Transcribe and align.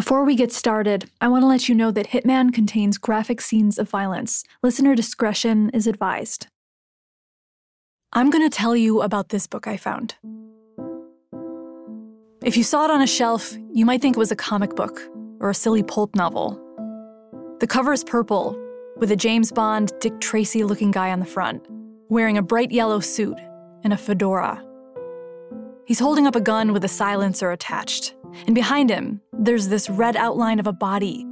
Before 0.00 0.24
we 0.24 0.34
get 0.34 0.50
started, 0.50 1.10
I 1.20 1.28
want 1.28 1.42
to 1.42 1.46
let 1.46 1.68
you 1.68 1.74
know 1.74 1.90
that 1.90 2.08
Hitman 2.08 2.54
contains 2.54 2.96
graphic 2.96 3.38
scenes 3.42 3.78
of 3.78 3.90
violence. 3.90 4.44
Listener 4.62 4.94
discretion 4.94 5.68
is 5.74 5.86
advised. 5.86 6.46
I'm 8.14 8.30
going 8.30 8.48
to 8.48 8.56
tell 8.56 8.74
you 8.74 9.02
about 9.02 9.28
this 9.28 9.46
book 9.46 9.66
I 9.66 9.76
found. 9.76 10.14
If 12.42 12.56
you 12.56 12.62
saw 12.62 12.86
it 12.86 12.90
on 12.90 13.02
a 13.02 13.06
shelf, 13.06 13.54
you 13.74 13.84
might 13.84 14.00
think 14.00 14.16
it 14.16 14.18
was 14.18 14.32
a 14.32 14.36
comic 14.36 14.74
book 14.74 14.98
or 15.38 15.50
a 15.50 15.54
silly 15.54 15.82
pulp 15.82 16.14
novel. 16.16 16.58
The 17.60 17.66
cover 17.66 17.92
is 17.92 18.02
purple, 18.02 18.58
with 18.96 19.12
a 19.12 19.16
James 19.16 19.52
Bond, 19.52 19.92
Dick 20.00 20.18
Tracy 20.18 20.64
looking 20.64 20.92
guy 20.92 21.10
on 21.10 21.20
the 21.20 21.26
front, 21.26 21.62
wearing 22.08 22.38
a 22.38 22.42
bright 22.42 22.70
yellow 22.70 23.00
suit 23.00 23.36
and 23.84 23.92
a 23.92 23.98
fedora. 23.98 24.64
He's 25.84 25.98
holding 25.98 26.26
up 26.26 26.36
a 26.36 26.40
gun 26.40 26.72
with 26.72 26.86
a 26.86 26.88
silencer 26.88 27.50
attached, 27.50 28.14
and 28.46 28.54
behind 28.54 28.90
him, 28.90 29.20
there's 29.32 29.68
this 29.68 29.90
red 29.90 30.16
outline 30.16 30.58
of 30.58 30.66
a 30.66 30.72
body. 30.72 31.24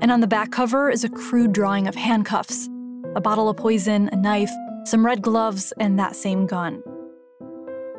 And 0.00 0.12
on 0.12 0.20
the 0.20 0.26
back 0.26 0.50
cover 0.50 0.90
is 0.90 1.04
a 1.04 1.08
crude 1.08 1.52
drawing 1.52 1.88
of 1.88 1.94
handcuffs, 1.94 2.68
a 3.14 3.20
bottle 3.20 3.48
of 3.48 3.56
poison, 3.56 4.08
a 4.12 4.16
knife, 4.16 4.50
some 4.84 5.04
red 5.04 5.22
gloves, 5.22 5.72
and 5.80 5.98
that 5.98 6.14
same 6.14 6.46
gun. 6.46 6.82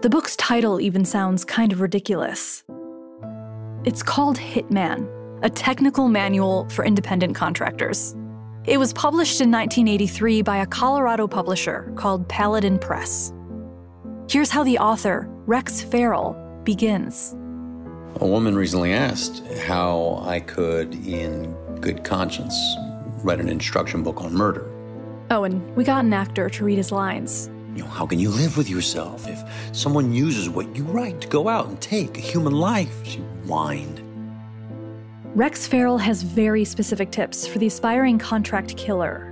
The 0.01 0.09
book's 0.09 0.35
title 0.35 0.79
even 0.79 1.06
sounds 1.06 1.44
kind 1.44 1.72
of 1.72 1.81
ridiculous. 1.81 2.63
It's 3.84 4.03
called 4.03 4.38
Hitman, 4.38 5.09
a 5.44 5.50
technical 5.50 6.07
manual 6.07 6.69
for 6.69 6.85
independent 6.85 7.35
contractors. 7.35 8.16
It 8.66 8.78
was 8.78 8.94
published 8.94 9.41
in 9.41 9.50
1983 9.50 10.41
by 10.41 10.57
a 10.57 10.66
Colorado 10.66 11.28
publisher 11.28 11.91
called 11.95 12.28
Paladin 12.28 12.79
Press. 12.79 13.34
Here's 14.29 14.51
how 14.51 14.63
the 14.63 14.78
author, 14.78 15.28
Rex 15.45 15.81
Feral, 15.81 16.35
begins. 16.63 17.35
A 18.16 18.25
woman 18.25 18.56
recently 18.56 18.94
asked 18.94 19.45
how 19.66 20.23
I 20.25 20.40
could, 20.40 20.95
in 21.06 21.53
good 21.79 22.03
conscience, 22.03 22.56
write 23.23 23.40
an 23.40 23.50
instruction 23.50 24.01
book 24.01 24.22
on 24.22 24.34
murder. 24.34 24.72
Oh, 25.29 25.44
and 25.44 25.75
we 25.75 25.84
got 25.84 26.06
an 26.06 26.13
actor 26.13 26.50
to 26.50 26.63
read 26.66 26.78
his 26.78 26.91
lines. 26.91 27.50
You 27.75 27.84
know, 27.84 27.90
how 27.90 28.07
can 28.07 28.18
you 28.18 28.29
live 28.29 28.57
with 28.57 28.69
yourself 28.69 29.28
if 29.28 29.44
someone 29.72 30.12
uses 30.12 30.50
what 30.50 30.75
you 30.75 30.84
write 30.85 31.22
to 31.22 31.28
go 31.28 31.47
out 31.47 31.68
and 31.68 31.79
take 31.79 32.18
a 32.18 32.22
human 32.22 32.53
life? 32.53 33.06
She 33.06 33.19
whined. 33.45 34.01
Rex 35.35 35.68
Feral 35.68 36.00
has 36.00 36.24
very 36.24 36.66
specific 36.66 37.12
tips 37.12 37.45
for 37.45 37.59
the 37.59 37.68
aspiring 37.68 38.18
contract 38.18 38.75
killer. 38.78 39.31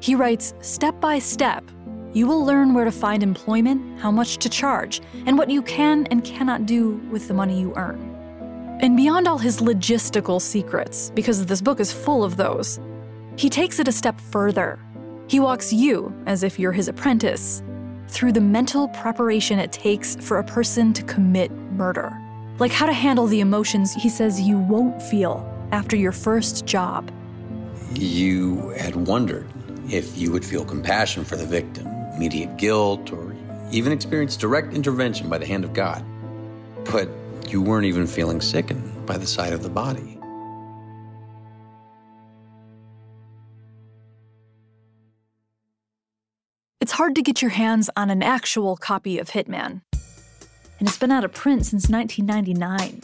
He 0.00 0.14
writes 0.14 0.54
step 0.60 0.98
by 1.00 1.18
step, 1.18 1.62
you 2.14 2.26
will 2.26 2.44
learn 2.44 2.72
where 2.72 2.84
to 2.84 2.92
find 2.92 3.22
employment, 3.22 4.00
how 4.00 4.10
much 4.10 4.38
to 4.38 4.48
charge, 4.48 5.02
and 5.26 5.36
what 5.36 5.50
you 5.50 5.60
can 5.62 6.06
and 6.06 6.24
cannot 6.24 6.64
do 6.64 6.92
with 7.10 7.28
the 7.28 7.34
money 7.34 7.60
you 7.60 7.74
earn. 7.76 7.98
And 8.80 8.96
beyond 8.96 9.26
all 9.26 9.38
his 9.38 9.60
logistical 9.60 10.40
secrets, 10.40 11.10
because 11.14 11.44
this 11.44 11.60
book 11.60 11.80
is 11.80 11.92
full 11.92 12.22
of 12.22 12.36
those, 12.36 12.78
he 13.36 13.50
takes 13.50 13.80
it 13.80 13.88
a 13.88 13.92
step 13.92 14.20
further. 14.20 14.78
He 15.26 15.40
walks 15.40 15.72
you, 15.72 16.14
as 16.26 16.44
if 16.44 16.58
you're 16.58 16.72
his 16.72 16.86
apprentice, 16.86 17.62
through 18.08 18.32
the 18.32 18.40
mental 18.40 18.88
preparation 18.88 19.58
it 19.58 19.72
takes 19.72 20.14
for 20.16 20.38
a 20.38 20.44
person 20.44 20.92
to 20.92 21.02
commit 21.02 21.50
murder. 21.50 22.16
Like 22.60 22.70
how 22.70 22.86
to 22.86 22.92
handle 22.92 23.26
the 23.26 23.40
emotions 23.40 23.92
he 23.92 24.08
says 24.08 24.40
you 24.40 24.58
won't 24.58 25.02
feel 25.02 25.50
after 25.72 25.96
your 25.96 26.12
first 26.12 26.64
job. 26.64 27.10
You 27.94 28.68
had 28.70 28.94
wondered 28.94 29.48
if 29.90 30.16
you 30.16 30.30
would 30.30 30.44
feel 30.44 30.64
compassion 30.64 31.24
for 31.24 31.36
the 31.36 31.46
victim, 31.46 31.86
immediate 32.14 32.56
guilt, 32.56 33.12
or 33.12 33.34
even 33.70 33.92
experience 33.92 34.36
direct 34.36 34.72
intervention 34.72 35.28
by 35.28 35.38
the 35.38 35.46
hand 35.46 35.64
of 35.64 35.72
God. 35.72 36.04
But 36.90 37.08
you 37.48 37.60
weren't 37.60 37.86
even 37.86 38.06
feeling 38.06 38.40
sickened 38.40 39.06
by 39.06 39.16
the 39.18 39.26
sight 39.26 39.52
of 39.52 39.62
the 39.62 39.68
body. 39.68 40.18
It's 46.80 46.92
hard 46.92 47.14
to 47.14 47.22
get 47.22 47.40
your 47.40 47.52
hands 47.52 47.88
on 47.96 48.10
an 48.10 48.22
actual 48.22 48.76
copy 48.76 49.18
of 49.18 49.30
Hitman, 49.30 49.80
and 50.78 50.88
it's 50.88 50.98
been 50.98 51.12
out 51.12 51.24
of 51.24 51.32
print 51.32 51.64
since 51.64 51.88
1999. 51.88 53.02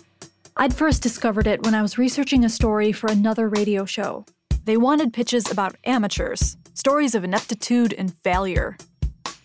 I'd 0.57 0.75
first 0.75 1.03
discovered 1.03 1.47
it 1.47 1.63
when 1.63 1.75
I 1.75 1.81
was 1.81 1.97
researching 1.97 2.45
a 2.45 2.51
story 2.51 2.93
for 2.93 3.11
another 3.11 3.49
radio 3.49 3.87
show. 3.87 4.27
They 4.67 4.77
wanted 4.77 5.15
pitches 5.15 5.51
about 5.51 5.77
amateurs, 5.85 6.59
stories 6.75 7.15
of 7.15 7.25
ineptitude 7.25 7.95
and 7.95 8.15
failure, 8.19 8.77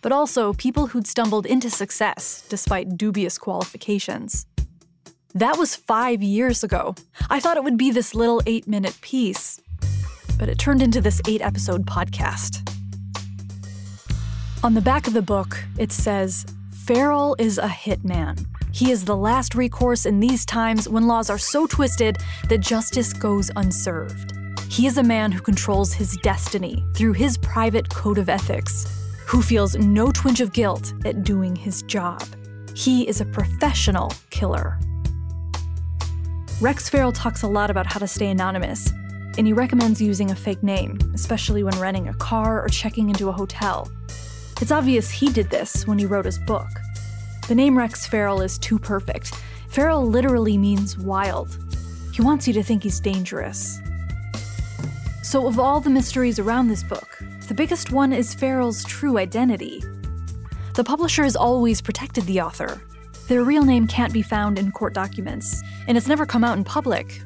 but 0.05 0.11
also 0.11 0.53
people 0.53 0.85
who'd 0.85 1.07
stumbled 1.07 1.47
into 1.47 1.67
success 1.67 2.45
despite 2.47 2.95
dubious 2.95 3.39
qualifications. 3.39 4.45
That 5.33 5.57
was 5.57 5.75
five 5.75 6.21
years 6.21 6.63
ago. 6.63 6.93
I 7.27 7.39
thought 7.39 7.57
it 7.57 7.63
would 7.63 7.75
be 7.75 7.89
this 7.89 8.13
little 8.13 8.39
eight 8.45 8.67
minute 8.67 8.95
piece, 9.01 9.59
but 10.37 10.47
it 10.47 10.59
turned 10.59 10.83
into 10.83 11.01
this 11.01 11.23
eight 11.27 11.41
episode 11.41 11.87
podcast. 11.87 12.69
On 14.63 14.75
the 14.75 14.81
back 14.81 15.07
of 15.07 15.13
the 15.13 15.23
book, 15.23 15.57
it 15.79 15.91
says 15.91 16.45
Feral 16.85 17.35
is 17.39 17.57
a 17.57 17.67
hitman. 17.67 18.45
He 18.71 18.91
is 18.91 19.05
the 19.05 19.17
last 19.17 19.55
recourse 19.55 20.05
in 20.05 20.19
these 20.19 20.45
times 20.45 20.87
when 20.87 21.07
laws 21.07 21.31
are 21.31 21.39
so 21.39 21.65
twisted 21.65 22.19
that 22.49 22.59
justice 22.59 23.11
goes 23.11 23.49
unserved. 23.55 24.33
He 24.69 24.85
is 24.85 24.99
a 24.99 25.03
man 25.03 25.31
who 25.31 25.41
controls 25.41 25.95
his 25.95 26.15
destiny 26.21 26.85
through 26.93 27.13
his 27.13 27.39
private 27.39 27.89
code 27.89 28.19
of 28.19 28.29
ethics, 28.29 28.85
who 29.25 29.41
feels 29.41 29.75
no 29.75 30.11
twinge 30.11 30.41
of 30.41 30.53
guilt 30.53 30.93
at 31.03 31.23
doing 31.23 31.55
his 31.55 31.81
job. 31.83 32.23
He 32.75 33.07
is 33.07 33.21
a 33.21 33.25
professional 33.25 34.11
killer. 34.29 34.79
Rex 36.61 36.87
Feral 36.89 37.11
talks 37.11 37.41
a 37.41 37.47
lot 37.47 37.69
about 37.69 37.85
how 37.85 37.99
to 37.99 38.07
stay 38.07 38.29
anonymous, 38.29 38.91
and 39.37 39.45
he 39.45 39.53
recommends 39.53 40.01
using 40.01 40.31
a 40.31 40.35
fake 40.35 40.63
name, 40.63 40.97
especially 41.13 41.63
when 41.63 41.77
renting 41.79 42.07
a 42.07 42.13
car 42.13 42.63
or 42.63 42.69
checking 42.69 43.09
into 43.09 43.29
a 43.29 43.33
hotel. 43.33 43.91
It's 44.61 44.71
obvious 44.71 45.11
he 45.11 45.29
did 45.31 45.49
this 45.49 45.85
when 45.85 45.99
he 45.99 46.05
wrote 46.05 46.25
his 46.25 46.39
book. 46.39 46.69
The 47.47 47.55
name 47.55 47.77
Rex 47.77 48.07
Feral 48.07 48.41
is 48.41 48.57
too 48.57 48.79
perfect. 48.79 49.33
Feral 49.69 50.05
literally 50.05 50.57
means 50.57 50.97
wild. 50.97 51.57
He 52.13 52.21
wants 52.21 52.47
you 52.47 52.53
to 52.53 52.63
think 52.63 52.83
he's 52.83 52.99
dangerous. 52.99 53.79
So, 55.21 55.47
of 55.47 55.59
all 55.59 55.81
the 55.81 55.89
mysteries 55.89 56.39
around 56.39 56.69
this 56.69 56.83
book, 56.83 57.19
the 57.45 57.53
biggest 57.53 57.91
one 57.91 58.11
is 58.13 58.33
Feral's 58.33 58.83
true 58.85 59.17
identity. 59.17 59.83
The 60.73 60.83
publisher 60.83 61.23
has 61.23 61.35
always 61.35 61.81
protected 61.81 62.25
the 62.25 62.41
author. 62.41 62.81
Their 63.27 63.43
real 63.43 63.63
name 63.63 63.87
can't 63.87 64.13
be 64.13 64.21
found 64.21 64.59
in 64.59 64.71
court 64.71 64.93
documents, 64.93 65.61
and 65.87 65.97
it's 65.97 66.07
never 66.07 66.25
come 66.25 66.43
out 66.43 66.57
in 66.57 66.63
public. 66.63 67.21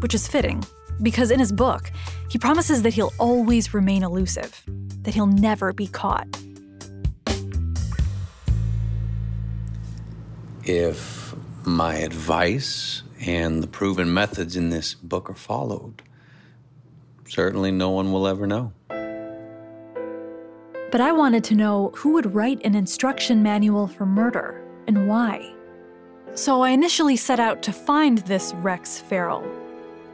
which 0.00 0.14
is 0.14 0.26
fitting, 0.26 0.64
because 1.02 1.30
in 1.30 1.38
his 1.38 1.52
book, 1.52 1.90
he 2.28 2.38
promises 2.38 2.82
that 2.82 2.94
he'll 2.94 3.12
always 3.18 3.72
remain 3.72 4.02
elusive, 4.02 4.62
that 5.02 5.14
he'll 5.14 5.26
never 5.26 5.72
be 5.72 5.86
caught. 5.86 6.26
If 10.64 11.34
my 11.64 11.96
advice 11.96 13.02
and 13.20 13.62
the 13.62 13.66
proven 13.66 14.12
methods 14.12 14.56
in 14.56 14.70
this 14.70 14.94
book 14.94 15.30
are 15.30 15.34
followed, 15.34 16.02
certainly 17.28 17.70
no 17.70 17.90
one 17.90 18.12
will 18.12 18.26
ever 18.26 18.46
know. 18.46 18.72
But 20.90 21.00
I 21.00 21.12
wanted 21.12 21.44
to 21.44 21.54
know 21.54 21.92
who 21.94 22.14
would 22.14 22.34
write 22.34 22.60
an 22.64 22.74
instruction 22.74 23.44
manual 23.44 23.86
for 23.86 24.06
murder 24.06 24.60
and 24.88 25.06
why. 25.06 25.54
So 26.34 26.62
I 26.62 26.70
initially 26.70 27.16
set 27.16 27.38
out 27.38 27.62
to 27.62 27.72
find 27.72 28.18
this 28.18 28.52
Rex 28.54 28.98
Feral. 28.98 29.44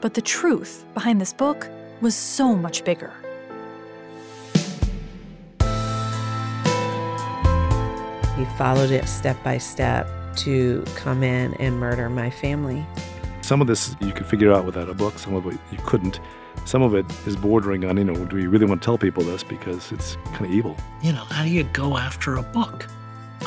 But 0.03 0.13
the 0.13 0.21
truth 0.21 0.85
behind 0.93 1.19
this 1.19 1.33
book 1.33 1.67
was 2.03 2.15
so 2.15 2.55
much 2.55 2.85
bigger. 2.85 3.15
He 8.37 8.45
followed 8.59 8.91
it 8.91 9.09
step 9.09 9.43
by 9.43 9.57
step 9.57 10.07
to 10.37 10.85
come 10.95 11.23
in 11.23 11.55
and 11.55 11.81
murder 11.81 12.11
my 12.11 12.29
family. 12.29 12.85
Some 13.41 13.63
of 13.63 13.67
this 13.67 13.97
you 14.01 14.13
could 14.13 14.27
figure 14.27 14.53
out 14.53 14.67
without 14.67 14.91
a 14.91 14.95
book, 14.95 15.19
some 15.19 15.35
of 15.35 15.47
it 15.47 15.59
you 15.73 15.79
couldn't. 15.87 16.21
Some 16.67 16.83
of 16.83 16.97
it 16.97 17.07
is 17.29 17.37
bordering 17.37 17.85
on, 17.85 17.97
you 17.97 18.03
know, 18.03 18.25
do 18.25 18.35
we 18.35 18.49
really 18.49 18.67
want 18.67 18.83
to 18.83 18.85
tell 18.85 18.99
people 18.99 19.23
this 19.23 19.45
because 19.45 19.93
it's 19.93 20.17
kind 20.33 20.47
of 20.47 20.51
evil? 20.51 20.77
You 21.01 21.13
know, 21.13 21.23
how 21.23 21.45
do 21.45 21.49
you 21.49 21.63
go 21.63 21.97
after 21.97 22.35
a 22.35 22.43
book? 22.43 22.89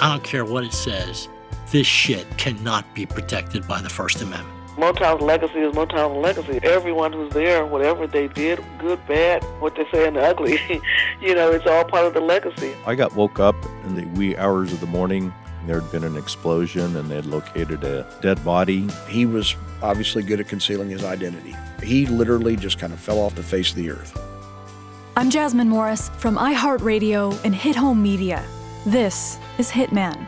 I 0.01 0.09
don't 0.09 0.23
care 0.23 0.45
what 0.45 0.63
it 0.63 0.71
says. 0.71 1.27
This 1.69 1.85
shit 1.85 2.25
cannot 2.37 2.91
be 2.95 3.05
protected 3.05 3.67
by 3.67 3.81
the 3.81 3.89
First 3.89 4.21
Amendment. 4.21 4.55
Motown's 4.77 5.21
legacy 5.21 5.59
is 5.59 5.75
Motown's 5.75 6.15
legacy. 6.15 6.61
Everyone 6.63 7.11
who's 7.11 7.33
there, 7.33 7.65
whatever 7.65 8.07
they 8.07 8.29
did, 8.29 8.63
good, 8.77 9.05
bad, 9.05 9.43
what 9.59 9.75
they 9.75 9.85
say 9.91 10.07
and 10.07 10.15
the 10.15 10.21
ugly, 10.21 10.57
you 11.21 11.35
know, 11.35 11.51
it's 11.51 11.67
all 11.67 11.83
part 11.83 12.05
of 12.05 12.13
the 12.13 12.21
legacy. 12.21 12.73
I 12.85 12.95
got 12.95 13.13
woke 13.17 13.37
up 13.37 13.57
in 13.83 13.95
the 13.95 14.05
wee 14.17 14.37
hours 14.37 14.71
of 14.71 14.79
the 14.79 14.87
morning. 14.87 15.33
There 15.69 15.81
had 15.81 15.91
been 15.91 16.03
an 16.03 16.17
explosion 16.17 16.95
and 16.97 17.07
they 17.11 17.17
had 17.17 17.27
located 17.27 17.83
a 17.83 18.03
dead 18.21 18.43
body. 18.43 18.87
He 19.07 19.27
was 19.27 19.55
obviously 19.83 20.23
good 20.23 20.39
at 20.39 20.47
concealing 20.47 20.89
his 20.89 21.03
identity. 21.03 21.55
He 21.83 22.07
literally 22.07 22.55
just 22.55 22.79
kind 22.79 22.91
of 22.91 22.99
fell 22.99 23.19
off 23.19 23.35
the 23.35 23.43
face 23.43 23.69
of 23.69 23.75
the 23.75 23.91
earth. 23.91 24.19
I'm 25.15 25.29
Jasmine 25.29 25.69
Morris 25.69 26.09
from 26.17 26.37
iHeartRadio 26.37 27.45
and 27.45 27.53
Hit 27.53 27.75
Home 27.75 28.01
Media. 28.01 28.43
This 28.87 29.37
is 29.59 29.69
Hitman. 29.69 30.25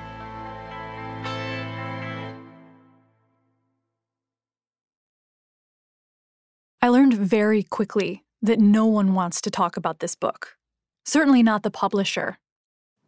I 6.83 6.89
learned 6.89 7.15
very 7.15 7.63
quickly 7.63 8.25
that 8.43 8.59
no 8.59 8.85
one 8.85 9.15
wants 9.15 9.41
to 9.41 9.49
talk 9.49 9.75
about 9.75 10.01
this 10.01 10.13
book. 10.13 10.57
Certainly 11.03 11.41
not 11.41 11.63
the 11.63 11.71
publisher. 11.71 12.37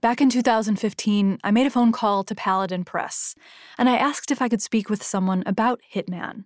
Back 0.04 0.20
in 0.20 0.30
2015, 0.30 1.40
I 1.46 1.52
made 1.52 1.66
a 1.66 1.70
phone 1.70 1.94
call 1.94 2.26
to 2.26 2.36
Paladin 2.36 2.84
Press, 2.84 3.36
and 3.78 3.88
I 3.88 3.96
asked 3.96 4.32
if 4.32 4.42
I 4.42 4.50
could 4.50 4.62
speak 4.62 4.90
with 4.90 5.02
someone 5.02 5.44
about 5.46 5.80
Hitman. 5.96 6.44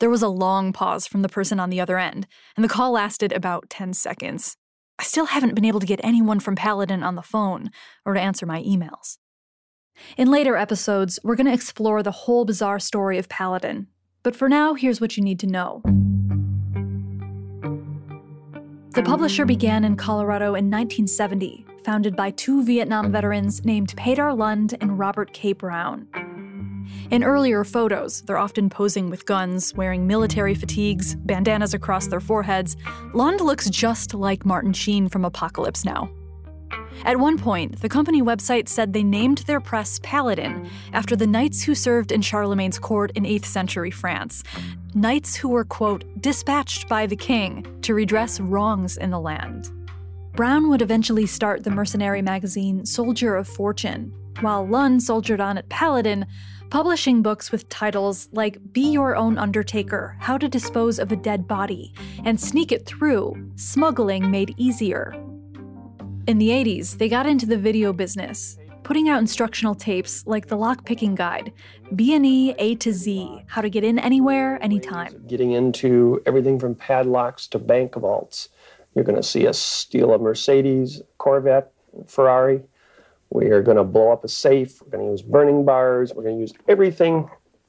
There 0.00 0.10
was 0.10 0.20
a 0.20 0.28
long 0.28 0.74
pause 0.74 1.06
from 1.06 1.22
the 1.22 1.30
person 1.30 1.58
on 1.58 1.70
the 1.70 1.80
other 1.80 1.96
end, 1.96 2.26
and 2.56 2.62
the 2.62 2.68
call 2.68 2.92
lasted 2.92 3.32
about 3.32 3.70
10 3.70 3.94
seconds. 3.94 4.58
I 4.98 5.04
still 5.04 5.24
haven't 5.24 5.54
been 5.54 5.64
able 5.64 5.80
to 5.80 5.86
get 5.86 5.98
anyone 6.04 6.40
from 6.40 6.56
Paladin 6.56 7.02
on 7.02 7.14
the 7.14 7.22
phone 7.22 7.70
or 8.04 8.12
to 8.12 8.20
answer 8.20 8.44
my 8.44 8.62
emails. 8.62 9.16
In 10.18 10.30
later 10.30 10.54
episodes, 10.54 11.18
we're 11.24 11.36
going 11.36 11.46
to 11.46 11.54
explore 11.54 12.02
the 12.02 12.10
whole 12.10 12.44
bizarre 12.44 12.78
story 12.78 13.16
of 13.16 13.30
Paladin, 13.30 13.86
but 14.22 14.36
for 14.36 14.46
now, 14.46 14.74
here's 14.74 15.00
what 15.00 15.16
you 15.16 15.24
need 15.24 15.40
to 15.40 15.46
know. 15.46 15.80
The 18.90 19.02
publisher 19.02 19.46
began 19.46 19.84
in 19.84 19.96
Colorado 19.96 20.48
in 20.48 20.70
1970, 20.70 21.64
founded 21.88 22.14
by 22.14 22.30
two 22.32 22.62
Vietnam 22.64 23.10
veterans 23.10 23.64
named 23.64 23.96
Peder 23.96 24.34
Lund 24.34 24.76
and 24.82 24.98
Robert 24.98 25.32
K. 25.32 25.54
Brown. 25.54 26.06
In 27.10 27.24
earlier 27.24 27.64
photos, 27.64 28.20
they're 28.20 28.36
often 28.36 28.68
posing 28.68 29.08
with 29.08 29.24
guns, 29.24 29.72
wearing 29.72 30.06
military 30.06 30.54
fatigues, 30.54 31.14
bandanas 31.14 31.72
across 31.72 32.06
their 32.08 32.20
foreheads. 32.20 32.76
Lund 33.14 33.40
looks 33.40 33.70
just 33.70 34.12
like 34.12 34.44
Martin 34.44 34.74
Sheen 34.74 35.08
from 35.08 35.24
Apocalypse 35.24 35.82
Now. 35.82 36.10
At 37.06 37.18
one 37.18 37.38
point, 37.38 37.80
the 37.80 37.88
company 37.88 38.20
website 38.20 38.68
said 38.68 38.92
they 38.92 39.02
named 39.02 39.38
their 39.46 39.58
press 39.58 39.98
Paladin 40.02 40.68
after 40.92 41.16
the 41.16 41.26
knights 41.26 41.62
who 41.62 41.74
served 41.74 42.12
in 42.12 42.20
Charlemagne's 42.20 42.78
court 42.78 43.12
in 43.14 43.24
8th 43.24 43.46
century 43.46 43.90
France. 43.90 44.44
Knights 44.94 45.36
who 45.36 45.48
were, 45.48 45.64
quote, 45.64 46.04
dispatched 46.20 46.86
by 46.86 47.06
the 47.06 47.16
king 47.16 47.64
to 47.80 47.94
redress 47.94 48.40
wrongs 48.40 48.98
in 48.98 49.08
the 49.08 49.18
land. 49.18 49.70
Brown 50.38 50.68
would 50.68 50.82
eventually 50.82 51.26
start 51.26 51.64
the 51.64 51.70
mercenary 51.70 52.22
magazine 52.22 52.86
Soldier 52.86 53.34
of 53.34 53.48
Fortune, 53.48 54.14
while 54.38 54.64
Lund 54.64 55.02
soldiered 55.02 55.40
on 55.40 55.58
at 55.58 55.68
Paladin, 55.68 56.26
publishing 56.70 57.22
books 57.22 57.50
with 57.50 57.68
titles 57.70 58.28
like 58.30 58.56
Be 58.72 58.92
Your 58.92 59.16
Own 59.16 59.36
Undertaker 59.36 60.14
How 60.20 60.38
to 60.38 60.48
Dispose 60.48 61.00
of 61.00 61.10
a 61.10 61.16
Dead 61.16 61.48
Body, 61.48 61.92
and 62.24 62.40
Sneak 62.40 62.70
It 62.70 62.86
Through 62.86 63.50
Smuggling 63.56 64.30
Made 64.30 64.54
Easier. 64.56 65.12
In 66.28 66.38
the 66.38 66.50
80s, 66.50 66.98
they 66.98 67.08
got 67.08 67.26
into 67.26 67.44
the 67.44 67.58
video 67.58 67.92
business, 67.92 68.58
putting 68.84 69.08
out 69.08 69.18
instructional 69.18 69.74
tapes 69.74 70.24
like 70.24 70.46
the 70.46 70.56
lockpicking 70.56 71.16
guide, 71.16 71.52
B&E 71.96 72.54
A 72.60 72.76
to 72.76 72.92
Z, 72.92 73.42
how 73.48 73.60
to 73.60 73.68
get 73.68 73.82
in 73.82 73.98
anywhere, 73.98 74.62
anytime. 74.62 75.20
Getting 75.26 75.50
into 75.50 76.22
everything 76.26 76.60
from 76.60 76.76
padlocks 76.76 77.48
to 77.48 77.58
bank 77.58 77.96
vaults. 77.96 78.50
You're 78.94 79.04
going 79.04 79.16
to 79.16 79.22
see 79.22 79.46
us 79.46 79.58
steal 79.58 80.12
a 80.12 80.18
Mercedes, 80.18 81.02
Corvette, 81.18 81.72
Ferrari. 82.06 82.62
We 83.30 83.46
are 83.50 83.62
going 83.62 83.76
to 83.76 83.84
blow 83.84 84.10
up 84.12 84.24
a 84.24 84.28
safe. 84.28 84.80
We're 84.82 84.90
going 84.90 85.04
to 85.04 85.10
use 85.10 85.22
burning 85.22 85.64
bars. 85.64 86.12
We're 86.14 86.22
going 86.22 86.36
to 86.36 86.40
use 86.40 86.54
everything 86.66 87.28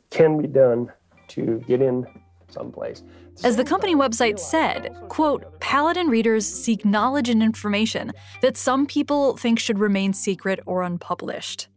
can 0.10 0.42
be 0.42 0.48
done 0.48 0.92
to 1.30 1.64
get 1.68 1.82
in 1.82 2.08
someplace. 2.50 3.04
As 3.44 3.56
the 3.56 3.64
company 3.64 3.96
website 3.96 4.40
said, 4.40 4.96
quote, 5.08 5.60
Paladin 5.60 6.08
readers 6.08 6.46
seek 6.46 6.84
knowledge 6.84 7.30
and 7.30 7.44
information 7.44 8.12
that 8.42 8.58
some 8.58 8.86
people 8.86 9.38
think 9.38 9.60
should 9.60 9.80
remain 9.80 10.14
secret 10.14 10.60
or 10.66 10.82
unpublished. 10.82 11.68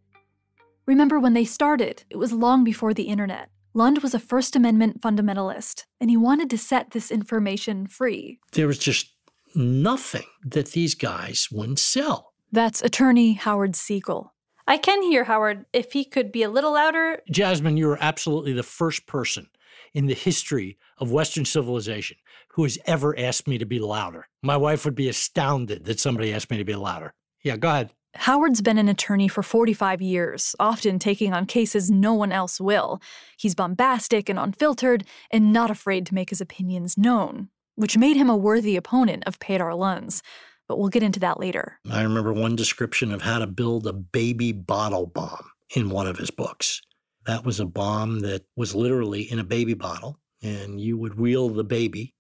Remember 0.87 1.21
when 1.21 1.35
they 1.35 1.45
started, 1.45 2.05
it 2.11 2.17
was 2.17 2.33
long 2.33 2.65
before 2.65 2.95
the 2.95 3.05
internet. 3.05 3.51
Lund 3.75 3.99
was 4.03 4.13
a 4.13 4.19
First 4.19 4.57
Amendment 4.57 5.01
fundamentalist, 5.01 5.85
and 6.01 6.11
he 6.11 6.17
wanted 6.17 6.51
to 6.51 6.59
set 6.59 6.91
this 6.91 7.11
information 7.11 7.87
free. 7.87 8.39
There 8.53 8.67
was 8.67 8.79
just 8.79 9.12
nothing 9.57 10.27
that 10.45 10.73
these 10.73 10.95
guys 10.95 11.49
wouldn't 11.51 11.79
sell. 11.79 12.33
That's 12.51 12.83
attorney 12.83 13.35
Howard 13.35 13.77
Siegel. 13.77 14.35
I 14.67 14.77
can 14.77 15.03
hear 15.03 15.25
Howard 15.25 15.67
if 15.73 15.93
he 15.93 16.05
could 16.05 16.31
be 16.31 16.43
a 16.43 16.51
little 16.51 16.75
louder. 16.75 17.21
Jasmine, 17.31 17.77
you 17.77 17.91
are 17.91 17.99
absolutely 18.01 18.53
the 18.53 18.63
first 18.63 19.07
person 19.07 19.49
in 19.93 20.07
the 20.07 20.15
history 20.15 20.79
of 20.99 21.11
Western 21.11 21.45
civilization 21.45 22.17
who 22.51 22.63
has 22.63 22.79
ever 22.87 23.19
asked 23.19 23.49
me 23.49 23.59
to 23.59 23.67
be 23.67 23.79
louder. 23.79 24.29
My 24.43 24.57
wife 24.57 24.85
would 24.85 24.95
be 24.95 25.09
astounded 25.09 25.85
that 25.85 26.01
somebody 26.01 26.33
asked 26.33 26.51
me 26.51 26.59
to 26.59 26.65
be 26.65 26.75
louder. 26.75 27.15
Yeah, 27.43 27.57
go 27.57 27.69
ahead. 27.69 27.91
Howard's 28.15 28.61
been 28.61 28.77
an 28.77 28.91
attorney 28.91 29.27
for 29.27 29.43
45 29.43 30.03
years, 30.03 30.55
often 30.61 30.99
taking 30.99 31.33
on 31.33 31.47
cases 31.47 31.91
no 31.91 32.13
one 32.13 32.31
else 32.31 32.61
will. 32.61 33.01
He's 33.39 33.55
bombastic 33.55 34.29
and 34.29 34.39
unfiltered, 34.39 35.05
and 35.31 35.53
not 35.53 35.71
afraid 35.71 36.05
to 36.07 36.15
make 36.15 36.29
his 36.29 36.41
opinions 36.41 36.99
known, 36.99 37.49
which 37.77 37.97
made 37.97 38.17
him 38.17 38.29
a 38.29 38.37
worthy 38.37 38.77
opponent 38.77 39.25
of 39.27 39.39
Peder 39.39 39.75
Lund's. 39.75 40.23
But 40.69 40.79
we'll 40.79 40.89
get 40.89 41.03
into 41.03 41.21
that 41.21 41.41
later. 41.41 41.79
I 41.91 42.03
remember 42.03 42.33
one 42.33 42.57
description 42.57 43.13
of 43.13 43.23
how 43.23 43.39
to 43.39 43.47
build 43.47 43.87
a 43.87 43.93
baby 43.93 44.53
bottle 44.53 45.07
bomb 45.07 45.51
in 45.75 45.91
one 45.91 46.07
of 46.07 46.19
his 46.19 46.31
books. 46.31 46.81
That 47.27 47.45
was 47.45 47.61
a 47.61 47.67
bomb 47.67 48.21
that 48.21 48.43
was 48.57 48.75
literally 48.75 49.23
in 49.23 49.39
a 49.39 49.45
baby 49.45 49.75
bottle, 49.75 50.19
and 50.43 50.81
you 50.81 50.97
would 50.99 51.19
wheel 51.19 51.49
the 51.49 51.65
baby 51.65 52.15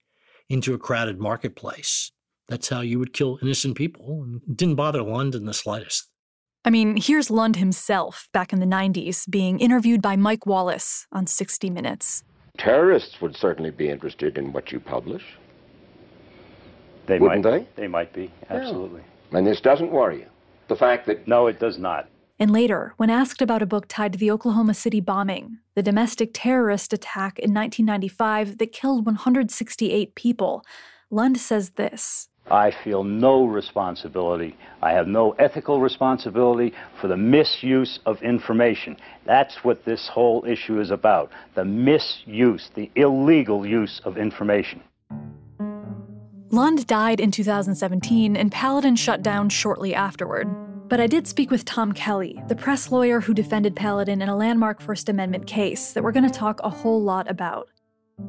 into 0.48 0.74
a 0.74 0.78
crowded 0.78 1.18
marketplace. 1.18 2.12
That's 2.48 2.68
how 2.68 2.80
you 2.80 2.98
would 2.98 3.12
kill 3.12 3.38
innocent 3.40 3.76
people. 3.76 4.22
And 4.22 4.42
it 4.46 4.56
didn't 4.56 4.74
bother 4.74 5.02
Lund 5.02 5.34
in 5.34 5.46
the 5.46 5.54
slightest. 5.54 6.08
I 6.64 6.70
mean, 6.70 6.96
here's 6.96 7.30
Lund 7.30 7.56
himself 7.56 8.28
back 8.32 8.52
in 8.52 8.60
the 8.60 8.66
90s 8.66 9.28
being 9.28 9.58
interviewed 9.58 10.00
by 10.00 10.14
Mike 10.14 10.46
Wallace 10.46 11.06
on 11.10 11.26
60 11.26 11.70
Minutes. 11.70 12.22
Terrorists 12.58 13.20
would 13.20 13.34
certainly 13.34 13.70
be 13.70 13.88
interested 13.88 14.38
in 14.38 14.52
what 14.52 14.70
you 14.70 14.78
publish. 14.78 15.24
They 17.06 17.18
Wouldn't 17.18 17.44
might, 17.44 17.74
they? 17.74 17.82
They 17.82 17.88
might 17.88 18.12
be, 18.12 18.30
absolutely. 18.50 19.02
And 19.32 19.46
this 19.46 19.60
doesn't 19.60 19.90
worry 19.90 20.20
you. 20.20 20.26
The 20.68 20.76
fact 20.76 21.06
that. 21.06 21.26
No, 21.26 21.46
it 21.46 21.58
does 21.58 21.78
not. 21.78 22.08
And 22.38 22.50
later, 22.50 22.94
when 22.96 23.10
asked 23.10 23.40
about 23.40 23.62
a 23.62 23.66
book 23.66 23.86
tied 23.88 24.14
to 24.14 24.18
the 24.18 24.30
Oklahoma 24.30 24.74
City 24.74 25.00
bombing, 25.00 25.58
the 25.74 25.82
domestic 25.82 26.30
terrorist 26.32 26.92
attack 26.92 27.38
in 27.38 27.54
1995 27.54 28.58
that 28.58 28.72
killed 28.72 29.06
168 29.06 30.14
people, 30.14 30.64
Lund 31.10 31.38
says 31.38 31.70
this 31.70 32.28
I 32.50 32.72
feel 32.82 33.04
no 33.04 33.44
responsibility. 33.44 34.56
I 34.82 34.92
have 34.92 35.06
no 35.06 35.32
ethical 35.32 35.80
responsibility 35.80 36.72
for 37.00 37.06
the 37.06 37.16
misuse 37.16 38.00
of 38.06 38.20
information. 38.22 38.96
That's 39.24 39.62
what 39.62 39.84
this 39.84 40.08
whole 40.08 40.44
issue 40.44 40.80
is 40.80 40.90
about 40.90 41.30
the 41.54 41.64
misuse, 41.64 42.70
the 42.74 42.90
illegal 42.96 43.64
use 43.64 44.00
of 44.04 44.16
information. 44.16 44.82
Lund 46.54 46.86
died 46.86 47.18
in 47.18 47.30
2017 47.30 48.36
and 48.36 48.52
Paladin 48.52 48.94
shut 48.94 49.22
down 49.22 49.48
shortly 49.48 49.94
afterward. 49.94 50.48
But 50.86 51.00
I 51.00 51.06
did 51.06 51.26
speak 51.26 51.50
with 51.50 51.64
Tom 51.64 51.92
Kelly, 51.92 52.42
the 52.48 52.54
press 52.54 52.92
lawyer 52.92 53.20
who 53.20 53.32
defended 53.32 53.74
Paladin 53.74 54.20
in 54.20 54.28
a 54.28 54.36
landmark 54.36 54.82
First 54.82 55.08
Amendment 55.08 55.46
case 55.46 55.94
that 55.94 56.02
we're 56.02 56.12
going 56.12 56.30
to 56.30 56.38
talk 56.38 56.60
a 56.62 56.68
whole 56.68 57.00
lot 57.00 57.30
about. 57.30 57.70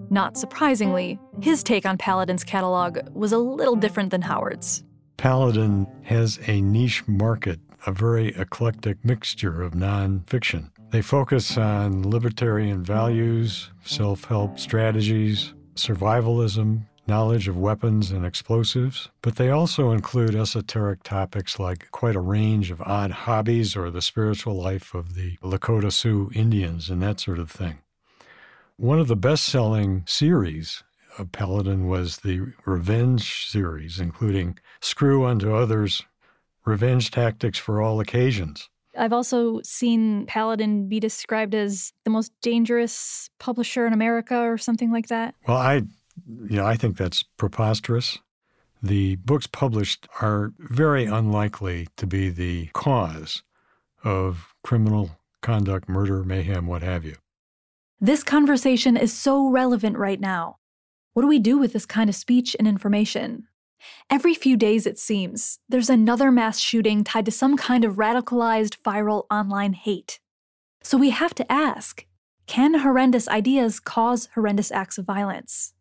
Not 0.10 0.38
surprisingly, 0.38 1.20
his 1.42 1.64
take 1.64 1.86
on 1.86 1.98
Paladin's 1.98 2.46
catalog 2.46 3.00
was 3.14 3.34
a 3.34 3.38
little 3.38 3.76
different 3.76 4.10
than 4.10 4.22
Howard's. 4.22 4.86
Paladin 5.18 5.86
has 6.04 6.40
a 6.48 6.62
niche 6.62 7.06
market, 7.06 7.60
a 7.86 7.92
very 7.92 8.30
eclectic 8.38 9.04
mixture 9.04 9.62
of 9.62 9.74
nonfiction. 9.74 10.70
They 10.92 11.02
focus 11.02 11.58
on 11.58 12.10
libertarian 12.10 12.86
values, 12.86 13.70
self 13.84 14.24
help 14.24 14.60
strategies, 14.60 15.54
survivalism, 15.76 16.86
knowledge 17.08 17.48
of 17.48 17.58
weapons 17.58 18.12
and 18.12 18.26
explosives, 18.26 19.10
but 19.22 19.36
they 19.36 19.50
also 19.50 19.92
include 19.92 20.36
esoteric 20.36 21.04
topics 21.04 21.60
like 21.60 21.92
quite 21.92 22.16
a 22.16 22.22
range 22.22 22.72
of 22.72 22.82
odd 22.82 23.12
hobbies 23.12 23.76
or 23.76 23.90
the 23.90 24.02
spiritual 24.02 24.56
life 24.56 24.94
of 24.94 25.16
the 25.16 25.38
Lakota 25.44 25.92
Sioux 25.92 26.32
Indians 26.34 26.90
and 26.90 27.02
that 27.02 27.20
sort 27.20 27.40
of 27.40 27.52
thing. 27.52 27.80
One 28.78 29.00
of 29.00 29.08
the 29.08 29.16
best 29.16 29.44
selling 29.44 30.04
series 30.08 30.84
of 31.18 31.32
Paladin 31.32 31.88
was 31.88 32.18
the 32.18 32.54
Revenge 32.66 33.46
series, 33.48 34.00
including 34.00 34.58
Screw 34.82 35.26
Unto 35.26 35.56
Others, 35.56 36.04
Revenge 36.66 37.12
Tactics 37.12 37.60
for 37.60 37.82
All 37.82 38.00
Occasions. 38.00 38.70
I've 38.98 39.14
also 39.14 39.60
seen 39.64 40.26
Paladin 40.28 40.88
be 40.88 41.00
described 41.00 41.56
as 41.56 41.94
the 42.04 42.10
most 42.10 42.32
dangerous 42.42 43.30
publisher 43.40 43.88
in 43.88 43.94
America 43.94 44.38
or 44.38 44.58
something 44.58 44.92
like 44.92 45.08
that. 45.08 45.36
Well, 45.48 45.58
I 45.58 45.84
you 46.28 46.58
know, 46.58 46.66
I 46.66 46.76
think 46.76 46.98
that's 46.98 47.24
preposterous. 47.24 48.20
The 48.82 49.16
books 49.18 49.48
published 49.48 50.08
are 50.22 50.54
very 50.58 51.06
unlikely 51.06 51.88
to 51.98 52.06
be 52.06 52.30
the 52.30 52.68
cause 52.74 53.44
of 54.04 54.54
criminal 54.64 55.12
conduct, 55.42 55.88
murder, 55.88 56.24
mayhem, 56.24 56.68
what 56.68 56.84
have 56.84 57.06
you. 57.06 57.16
This 58.00 58.24
conversation 58.24 58.98
is 58.98 59.14
so 59.14 59.48
relevant 59.50 59.98
right 59.98 60.20
now. 60.20 60.58
What 61.14 61.22
do 61.22 61.28
we 61.28 61.40
do 61.40 61.58
with 61.58 61.74
this 61.74 61.86
kind 61.86 62.10
of 62.10 62.16
speech 62.16 62.56
and 62.60 62.68
information? 62.68 63.48
Every 64.10 64.34
few 64.34 64.58
days, 64.58 64.86
it 64.86 65.00
seems, 65.00 65.60
there's 65.70 65.90
another 65.90 66.32
mass 66.32 66.60
shooting 66.60 67.04
tied 67.04 67.26
to 67.26 67.32
some 67.32 67.56
kind 67.56 67.86
of 67.86 67.96
radicalized 67.96 68.78
viral 68.82 69.26
online 69.30 69.74
hate. 69.74 70.20
So 70.82 70.98
we 70.98 71.12
have 71.12 71.34
to 71.36 71.52
ask 71.52 72.06
can 72.46 72.80
horrendous 72.80 73.30
ideas 73.30 73.80
cause 73.80 74.28
horrendous 74.36 74.72
acts 74.72 74.98
of 74.98 75.06
violence? 75.06 75.74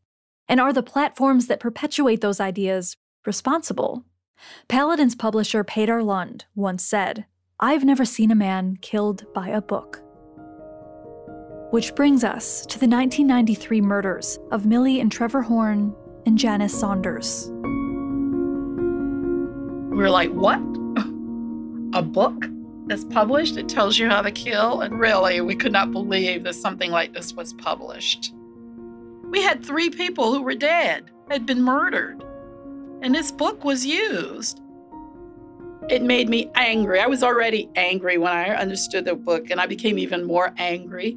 And 0.49 0.61
are 0.61 0.73
the 0.73 0.83
platforms 0.83 1.47
that 1.47 1.61
perpetuate 1.61 2.21
those 2.21 2.41
ideas 2.41 2.97
responsible? 3.27 4.05
Paladin's 4.69 5.15
publisher 5.15 5.65
Peder 5.65 6.03
Lund 6.03 6.47
once 6.55 6.85
said, 6.85 7.27
I've 7.61 7.85
never 7.85 8.05
seen 8.05 8.31
a 8.31 8.37
man 8.37 8.77
killed 8.81 9.25
by 9.33 9.49
a 9.49 9.63
book. 9.63 10.03
Which 11.71 11.95
brings 11.95 12.25
us 12.25 12.67
to 12.67 12.79
the 12.79 12.89
1993 12.89 13.81
murders 13.81 14.39
of 14.51 14.67
Millie 14.67 15.01
and 15.01 15.11
Trevor 15.11 15.43
Horn 15.43 15.95
and 16.27 16.37
Janice 16.37 16.79
Saunders. 16.79 17.49
We 19.91 19.99
were 19.99 20.11
like, 20.11 20.31
what? 20.33 20.61
A 21.95 22.03
book 22.03 22.47
that's 22.87 23.05
published? 23.05 23.57
It 23.57 23.69
tells 23.69 23.99
you 23.99 24.09
how 24.09 24.23
to 24.23 24.31
kill? 24.31 24.81
And 24.81 24.99
really, 24.99 25.41
we 25.41 25.55
could 25.55 25.73
not 25.73 25.93
believe 25.93 26.45
that 26.45 26.55
something 26.55 26.91
like 26.91 27.13
this 27.13 27.33
was 27.33 27.53
published. 27.53 28.35
We 29.33 29.41
had 29.41 29.65
three 29.65 29.89
people 29.89 30.31
who 30.31 30.43
were 30.43 30.55
dead, 30.55 31.11
had 31.31 31.47
been 31.47 31.63
murdered, 31.63 32.23
and 33.01 33.15
this 33.15 33.33
book 33.33 33.65
was 33.65 33.87
used. 33.87 34.61
It 35.89 36.03
made 36.03 36.29
me 36.29 36.51
angry. 36.55 37.01
I 37.01 37.07
was 37.07 37.23
already 37.23 37.71
angry 37.75 38.19
when 38.19 38.31
I 38.31 38.51
understood 38.51 39.07
the 39.07 39.15
book, 39.15 39.49
and 39.51 39.59
I 39.59 39.65
became 39.65 39.99
even 39.99 40.25
more 40.25 40.53
angry. 40.59 41.17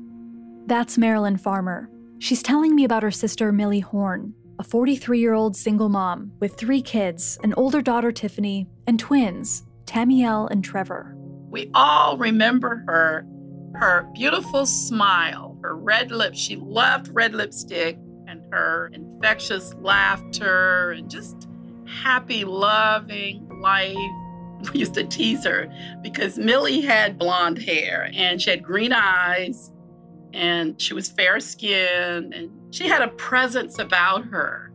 That's 0.65 0.97
Marilyn 0.97 1.35
Farmer. 1.35 1.89
She's 2.17 2.41
telling 2.41 2.73
me 2.73 2.85
about 2.85 3.03
her 3.03 3.11
sister, 3.11 3.51
Millie 3.51 3.81
Horn, 3.81 4.33
a 4.59 4.63
43 4.63 5.19
year 5.19 5.33
old 5.33 5.57
single 5.57 5.89
mom 5.89 6.31
with 6.39 6.55
three 6.55 6.81
kids 6.81 7.37
an 7.43 7.53
older 7.57 7.81
daughter, 7.81 8.13
Tiffany, 8.13 8.69
and 8.87 8.97
twins, 8.97 9.63
Tamiel 9.85 10.47
and 10.49 10.63
Trevor. 10.63 11.17
We 11.49 11.69
all 11.73 12.17
remember 12.17 12.81
her, 12.87 13.27
her 13.73 14.09
beautiful 14.13 14.65
smile, 14.65 15.59
her 15.61 15.75
red 15.75 16.11
lips. 16.11 16.39
She 16.39 16.55
loved 16.55 17.09
red 17.13 17.35
lipstick 17.35 17.99
her 18.51 18.91
infectious 18.93 19.73
laughter 19.75 20.91
and 20.91 21.09
just 21.09 21.47
happy, 21.85 22.45
loving 22.45 23.47
life. 23.61 23.97
We 24.73 24.79
used 24.79 24.95
to 24.95 25.03
tease 25.03 25.43
her 25.43 25.67
because 26.01 26.39
Millie 26.39 26.81
had 26.81 27.19
blonde 27.19 27.61
hair 27.61 28.09
and 28.13 28.41
she 28.41 28.49
had 28.49 28.63
green 28.63 28.93
eyes 28.93 29.71
and 30.33 30.81
she 30.81 30.93
was 30.93 31.09
fair 31.09 31.39
skinned 31.39 32.33
and 32.33 32.49
she 32.73 32.87
had 32.87 33.01
a 33.01 33.09
presence 33.09 33.77
about 33.77 34.25
her. 34.25 34.71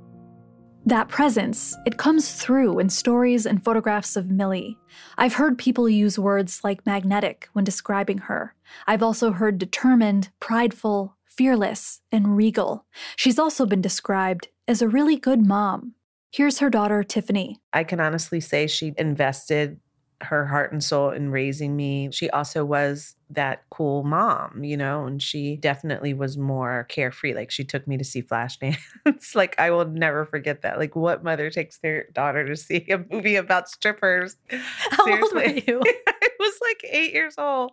That 0.87 1.09
presence, 1.09 1.77
it 1.85 1.99
comes 1.99 2.33
through 2.33 2.79
in 2.79 2.89
stories 2.89 3.45
and 3.45 3.63
photographs 3.63 4.17
of 4.17 4.31
Millie. 4.31 4.79
I've 5.19 5.35
heard 5.35 5.59
people 5.59 5.89
use 5.89 6.19
words 6.19 6.63
like 6.65 6.87
magnetic 6.87 7.49
when 7.53 7.65
describing 7.65 8.19
her. 8.19 8.55
I've 8.87 9.03
also 9.03 9.33
heard 9.33 9.59
determined, 9.59 10.31
prideful, 10.41 11.17
fearless, 11.41 12.03
and 12.13 12.37
regal. 12.37 12.85
She's 13.17 13.39
also 13.39 13.65
been 13.65 13.81
described 13.81 14.49
as 14.69 14.83
a 14.83 14.89
really 14.89 15.17
good 15.17 15.41
mom. 15.41 15.95
Here's 16.31 16.59
her 16.59 16.69
daughter, 16.69 17.03
Tiffany. 17.03 17.57
I 17.73 17.83
can 17.83 17.99
honestly 17.99 18.41
say 18.41 18.67
she 18.67 18.93
invested 18.99 19.81
her 20.21 20.45
heart 20.45 20.71
and 20.71 20.85
soul 20.85 21.11
in 21.11 21.31
raising 21.31 21.77
me. 21.77 22.11
She 22.13 22.29
also 22.29 22.63
was 22.65 23.17
that 23.31 23.63
cool 23.71 24.03
mom, 24.03 24.65
you 24.65 24.77
know, 24.77 25.07
and 25.07 25.23
she 25.23 25.57
definitely 25.57 26.13
was 26.13 26.37
more 26.37 26.85
carefree. 26.91 27.33
Like 27.33 27.51
she 27.51 27.65
took 27.65 27.87
me 27.89 27.97
to 27.97 28.05
see 28.05 28.23
Flashdance. 28.23 28.77
like 29.35 29.59
I 29.59 29.71
will 29.71 29.87
never 29.87 30.27
forget 30.27 30.63
that. 30.63 30.79
Like 30.79 30.95
what 30.95 31.25
mother 31.25 31.49
takes 31.49 31.79
their 31.79 32.09
daughter 32.13 32.47
to 32.47 32.57
see 32.57 32.85
a 32.91 32.99
movie 33.11 33.37
about 33.37 33.69
strippers? 33.69 34.37
How 34.51 35.05
Seriously. 35.07 35.23
old 35.23 35.57
were 35.57 35.73
you? 35.73 35.83
I 36.07 36.29
was 36.39 36.59
like 36.61 36.85
eight 36.93 37.15
years 37.15 37.37
old. 37.39 37.73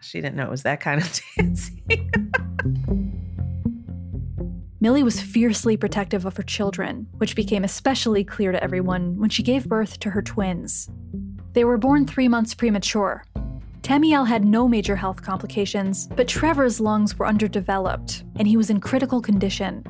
she 0.00 0.20
didn't 0.20 0.36
know 0.36 0.44
it 0.44 0.50
was 0.50 0.64
that 0.64 0.80
kind 0.80 1.00
of 1.00 1.20
dancing. 1.36 1.82
Millie 4.82 5.04
was 5.04 5.20
fiercely 5.20 5.76
protective 5.76 6.26
of 6.26 6.36
her 6.36 6.42
children, 6.42 7.06
which 7.18 7.36
became 7.36 7.62
especially 7.62 8.24
clear 8.24 8.50
to 8.50 8.60
everyone 8.60 9.16
when 9.16 9.30
she 9.30 9.40
gave 9.40 9.68
birth 9.68 10.00
to 10.00 10.10
her 10.10 10.20
twins. 10.20 10.90
They 11.52 11.62
were 11.62 11.78
born 11.78 12.04
three 12.04 12.26
months 12.26 12.52
premature. 12.52 13.22
Tamiel 13.82 14.26
had 14.26 14.44
no 14.44 14.66
major 14.66 14.96
health 14.96 15.22
complications, 15.22 16.08
but 16.16 16.26
Trevor's 16.26 16.80
lungs 16.80 17.16
were 17.16 17.28
underdeveloped, 17.28 18.24
and 18.34 18.48
he 18.48 18.56
was 18.56 18.70
in 18.70 18.80
critical 18.80 19.20
condition. 19.20 19.84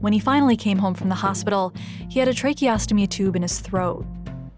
When 0.00 0.12
he 0.12 0.18
finally 0.18 0.58
came 0.58 0.76
home 0.76 0.92
from 0.92 1.08
the 1.08 1.14
hospital, 1.14 1.72
he 2.10 2.18
had 2.18 2.28
a 2.28 2.34
tracheostomy 2.34 3.08
tube 3.08 3.36
in 3.36 3.40
his 3.40 3.60
throat, 3.60 4.04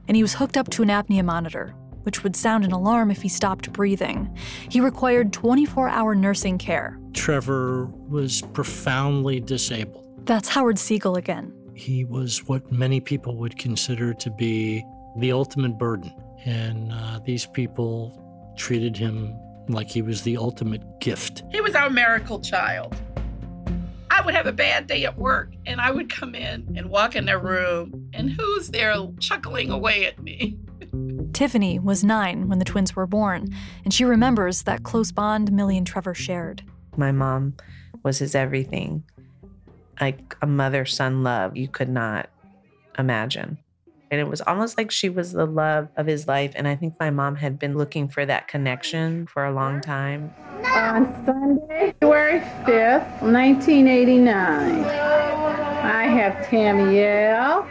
and 0.09 0.17
he 0.17 0.25
was 0.25 0.35
hooked 0.35 0.57
up 0.57 0.71
to 0.71 0.83
an 0.83 0.89
apnea 0.89 1.25
monitor, 1.25 1.73
which 2.05 2.23
would 2.23 2.37
sound 2.37 2.65
an 2.65 2.73
alarm 2.73 3.11
if 3.11 3.23
he 3.23 3.29
stopped 3.29 3.73
breathing. 3.73 4.35
He 4.69 4.81
required 4.81 5.33
24 5.33 5.89
hour 5.89 6.15
nursing 6.15 6.59
care. 6.59 6.99
Trevor 7.13 7.87
was 8.09 8.43
profoundly 8.53 9.41
disabled. 9.41 10.05
That's 10.25 10.49
Howard 10.49 10.79
Siegel 10.79 11.17
again. 11.17 11.53
He 11.75 12.05
was 12.05 12.47
what 12.47 12.71
many 12.71 13.01
people 13.01 13.37
would 13.39 13.59
consider 13.59 14.15
to 14.15 14.31
be 14.31 14.85
the 15.19 15.33
ultimate 15.33 15.77
burden. 15.79 16.13
And 16.45 16.93
uh, 16.93 17.21
these 17.25 17.47
people 17.47 18.21
treated 18.57 18.97
him 18.97 19.37
like 19.69 19.91
he 19.91 20.03
was 20.03 20.23
the 20.23 20.37
ultimate 20.37 20.83
gift. 21.01 21.43
He 21.51 21.61
was 21.61 21.75
our 21.75 21.91
miracle 21.91 22.41
child. 22.41 22.95
I 24.11 24.21
would 24.21 24.35
have 24.35 24.47
a 24.47 24.53
bad 24.53 24.87
day 24.87 25.05
at 25.05 25.19
work 25.19 25.53
and 25.67 25.81
I 25.81 25.91
would 25.91 26.09
come 26.09 26.35
in 26.35 26.75
and 26.77 26.89
walk 26.89 27.17
in 27.17 27.25
their 27.25 27.39
room, 27.39 28.09
and 28.15 28.31
who's 28.31 28.69
there 28.69 28.95
chuckling 29.19 29.71
away 29.71 30.07
at 30.07 30.23
me? 30.23 30.57
Tiffany 31.35 31.81
was 31.81 32.05
nine 32.05 32.49
when 32.49 32.61
the 32.61 32.65
twins 32.65 32.95
were 32.95 33.09
born, 33.09 33.53
and 33.85 33.93
she 33.93 34.05
remembers 34.05 34.63
that 34.63 34.85
close 34.85 35.11
bond 35.11 35.51
Millie 35.51 35.77
and 35.77 35.85
Trevor 35.85 36.15
shared. 36.15 36.63
My 36.97 37.11
mom 37.11 37.57
was 38.05 38.19
his 38.19 38.37
everything, 38.37 39.03
like 40.01 40.37
a 40.41 40.47
mother 40.47 40.85
son 40.85 41.25
love 41.25 41.57
you 41.57 41.67
could 41.67 41.89
not 41.89 42.31
imagine. 42.97 43.59
And 44.13 44.21
it 44.21 44.29
was 44.29 44.43
almost 44.43 44.79
like 44.79 44.93
she 44.93 45.09
was 45.09 45.33
the 45.33 45.45
love 45.45 45.89
of 45.97 46.07
his 46.07 46.29
life. 46.29 46.53
And 46.55 46.69
I 46.69 46.77
think 46.77 46.95
my 47.01 47.11
mom 47.11 47.35
had 47.35 47.59
been 47.59 47.77
looking 47.77 48.09
for 48.09 48.25
that 48.27 48.47
connection 48.47 49.27
for 49.27 49.45
a 49.45 49.53
long 49.53 49.81
time. 49.81 50.33
On 50.73 51.27
Sunday, 51.27 51.95
February 51.99 52.39
5th, 52.65 53.23
1989. 53.23 54.85
I 54.85 56.05
have 56.05 56.47
Tamiel. 56.47 57.67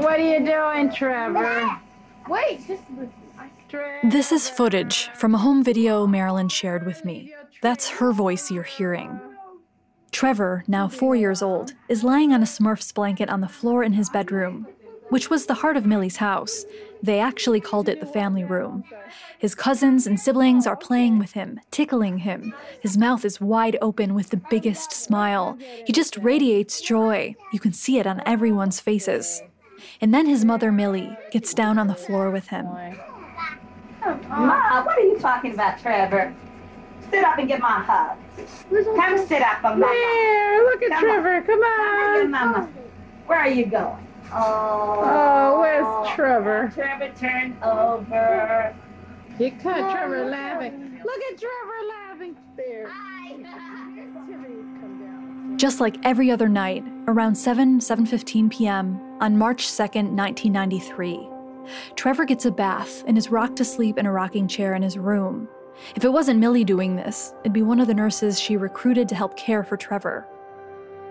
What 0.00 0.20
are 0.20 0.38
you 0.38 0.46
doing, 0.46 0.92
Trevor? 0.94 1.80
Wait, 2.28 2.66
this 2.68 2.80
This 4.04 4.32
is 4.32 4.50
footage 4.50 5.08
from 5.14 5.34
a 5.34 5.38
home 5.38 5.64
video 5.64 6.06
Marilyn 6.06 6.50
shared 6.50 6.84
with 6.84 7.02
me. 7.02 7.34
That's 7.62 7.88
her 7.88 8.12
voice 8.12 8.50
you're 8.50 8.64
hearing. 8.64 9.18
Trevor, 10.12 10.62
now 10.68 10.88
four 10.88 11.16
years 11.16 11.40
old, 11.40 11.72
is 11.88 12.04
lying 12.04 12.34
on 12.34 12.42
a 12.42 12.46
Smurf's 12.46 12.92
blanket 12.92 13.30
on 13.30 13.40
the 13.40 13.48
floor 13.48 13.82
in 13.82 13.94
his 13.94 14.10
bedroom, 14.10 14.66
which 15.08 15.30
was 15.30 15.46
the 15.46 15.54
heart 15.54 15.78
of 15.78 15.86
Millie's 15.86 16.18
house. 16.18 16.66
They 17.02 17.18
actually 17.18 17.60
called 17.60 17.88
it 17.88 18.00
the 18.00 18.06
family 18.06 18.44
room. 18.44 18.84
His 19.38 19.54
cousins 19.54 20.06
and 20.06 20.20
siblings 20.20 20.66
are 20.66 20.76
playing 20.76 21.18
with 21.18 21.32
him, 21.32 21.60
tickling 21.70 22.18
him. 22.18 22.52
His 22.80 22.98
mouth 22.98 23.24
is 23.24 23.40
wide 23.40 23.78
open 23.80 24.14
with 24.14 24.28
the 24.30 24.42
biggest 24.50 24.92
smile. 24.92 25.56
He 25.86 25.94
just 25.94 26.18
radiates 26.18 26.82
joy. 26.82 27.36
You 27.54 27.60
can 27.60 27.72
see 27.72 27.98
it 27.98 28.06
on 28.06 28.22
everyone's 28.26 28.80
faces. 28.80 29.42
And 30.00 30.12
then 30.14 30.26
his 30.26 30.44
mother, 30.44 30.70
Millie, 30.72 31.16
gets 31.30 31.54
down 31.54 31.78
on 31.78 31.86
the 31.86 31.94
floor 31.94 32.30
with 32.30 32.48
him. 32.48 32.66
Ma, 34.28 34.82
what 34.84 34.96
are 34.98 35.00
you 35.02 35.18
talking 35.18 35.52
about, 35.54 35.78
Trevor? 35.80 36.34
Sit 37.10 37.24
up 37.24 37.38
and 37.38 37.48
give 37.48 37.60
my 37.60 37.80
hug. 37.80 38.16
Come 38.70 39.18
sit 39.26 39.42
up 39.42 39.64
on 39.64 39.80
my 39.80 39.86
There, 39.86 40.64
look 40.64 40.82
at 40.82 40.90
Come 40.90 41.00
Trevor. 41.02 41.34
on. 41.36 41.42
Come 41.44 41.60
Come 41.62 42.14
here, 42.14 42.22
on. 42.24 42.30
Mama. 42.30 42.68
Where 43.26 43.38
are 43.40 43.48
you 43.48 43.66
going? 43.66 44.06
Oh, 44.32 45.00
Oh, 45.04 45.60
where's 45.60 46.14
Trevor? 46.14 46.70
Trevor, 46.74 47.10
turn 47.18 47.56
over. 47.62 48.74
You 49.38 49.52
caught 49.52 49.78
oh, 49.80 49.92
Trevor 49.92 50.24
laughing. 50.26 51.00
Look 51.04 51.20
at 51.32 51.38
Trevor 51.38 51.80
laughing. 51.88 52.36
There. 52.56 52.88
Just 55.56 55.80
like 55.80 55.96
every 56.04 56.30
other 56.30 56.48
night, 56.48 56.84
around 57.06 57.36
7, 57.36 57.78
7:15 57.80 58.50
p.m. 58.50 59.00
on 59.20 59.38
March 59.38 59.66
2, 59.76 59.82
1993, 59.82 61.28
Trevor 61.96 62.24
gets 62.24 62.44
a 62.44 62.50
bath 62.50 63.04
and 63.06 63.18
is 63.18 63.30
rocked 63.30 63.56
to 63.56 63.64
sleep 63.64 63.98
in 63.98 64.06
a 64.06 64.12
rocking 64.12 64.48
chair 64.48 64.74
in 64.74 64.82
his 64.82 64.98
room. 64.98 65.48
If 65.94 66.04
it 66.04 66.12
wasn't 66.12 66.40
Millie 66.40 66.64
doing 66.64 66.96
this, 66.96 67.34
it'd 67.40 67.52
be 67.52 67.62
one 67.62 67.80
of 67.80 67.86
the 67.86 67.94
nurses 67.94 68.40
she 68.40 68.56
recruited 68.56 69.08
to 69.08 69.14
help 69.14 69.36
care 69.36 69.62
for 69.62 69.76
Trevor. 69.76 70.26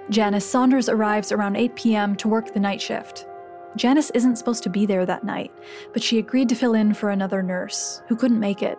Janice 0.09 0.49
Saunders 0.49 0.89
arrives 0.89 1.31
around 1.31 1.55
8 1.55 1.75
p.m. 1.75 2.15
to 2.17 2.27
work 2.27 2.53
the 2.53 2.59
night 2.59 2.81
shift. 2.81 3.27
Janice 3.75 4.09
isn't 4.11 4.37
supposed 4.37 4.63
to 4.63 4.69
be 4.69 4.85
there 4.85 5.05
that 5.05 5.23
night, 5.23 5.51
but 5.93 6.01
she 6.01 6.17
agreed 6.17 6.49
to 6.49 6.55
fill 6.55 6.73
in 6.73 6.93
for 6.93 7.09
another 7.09 7.43
nurse 7.43 8.01
who 8.07 8.15
couldn't 8.15 8.39
make 8.39 8.63
it. 8.63 8.77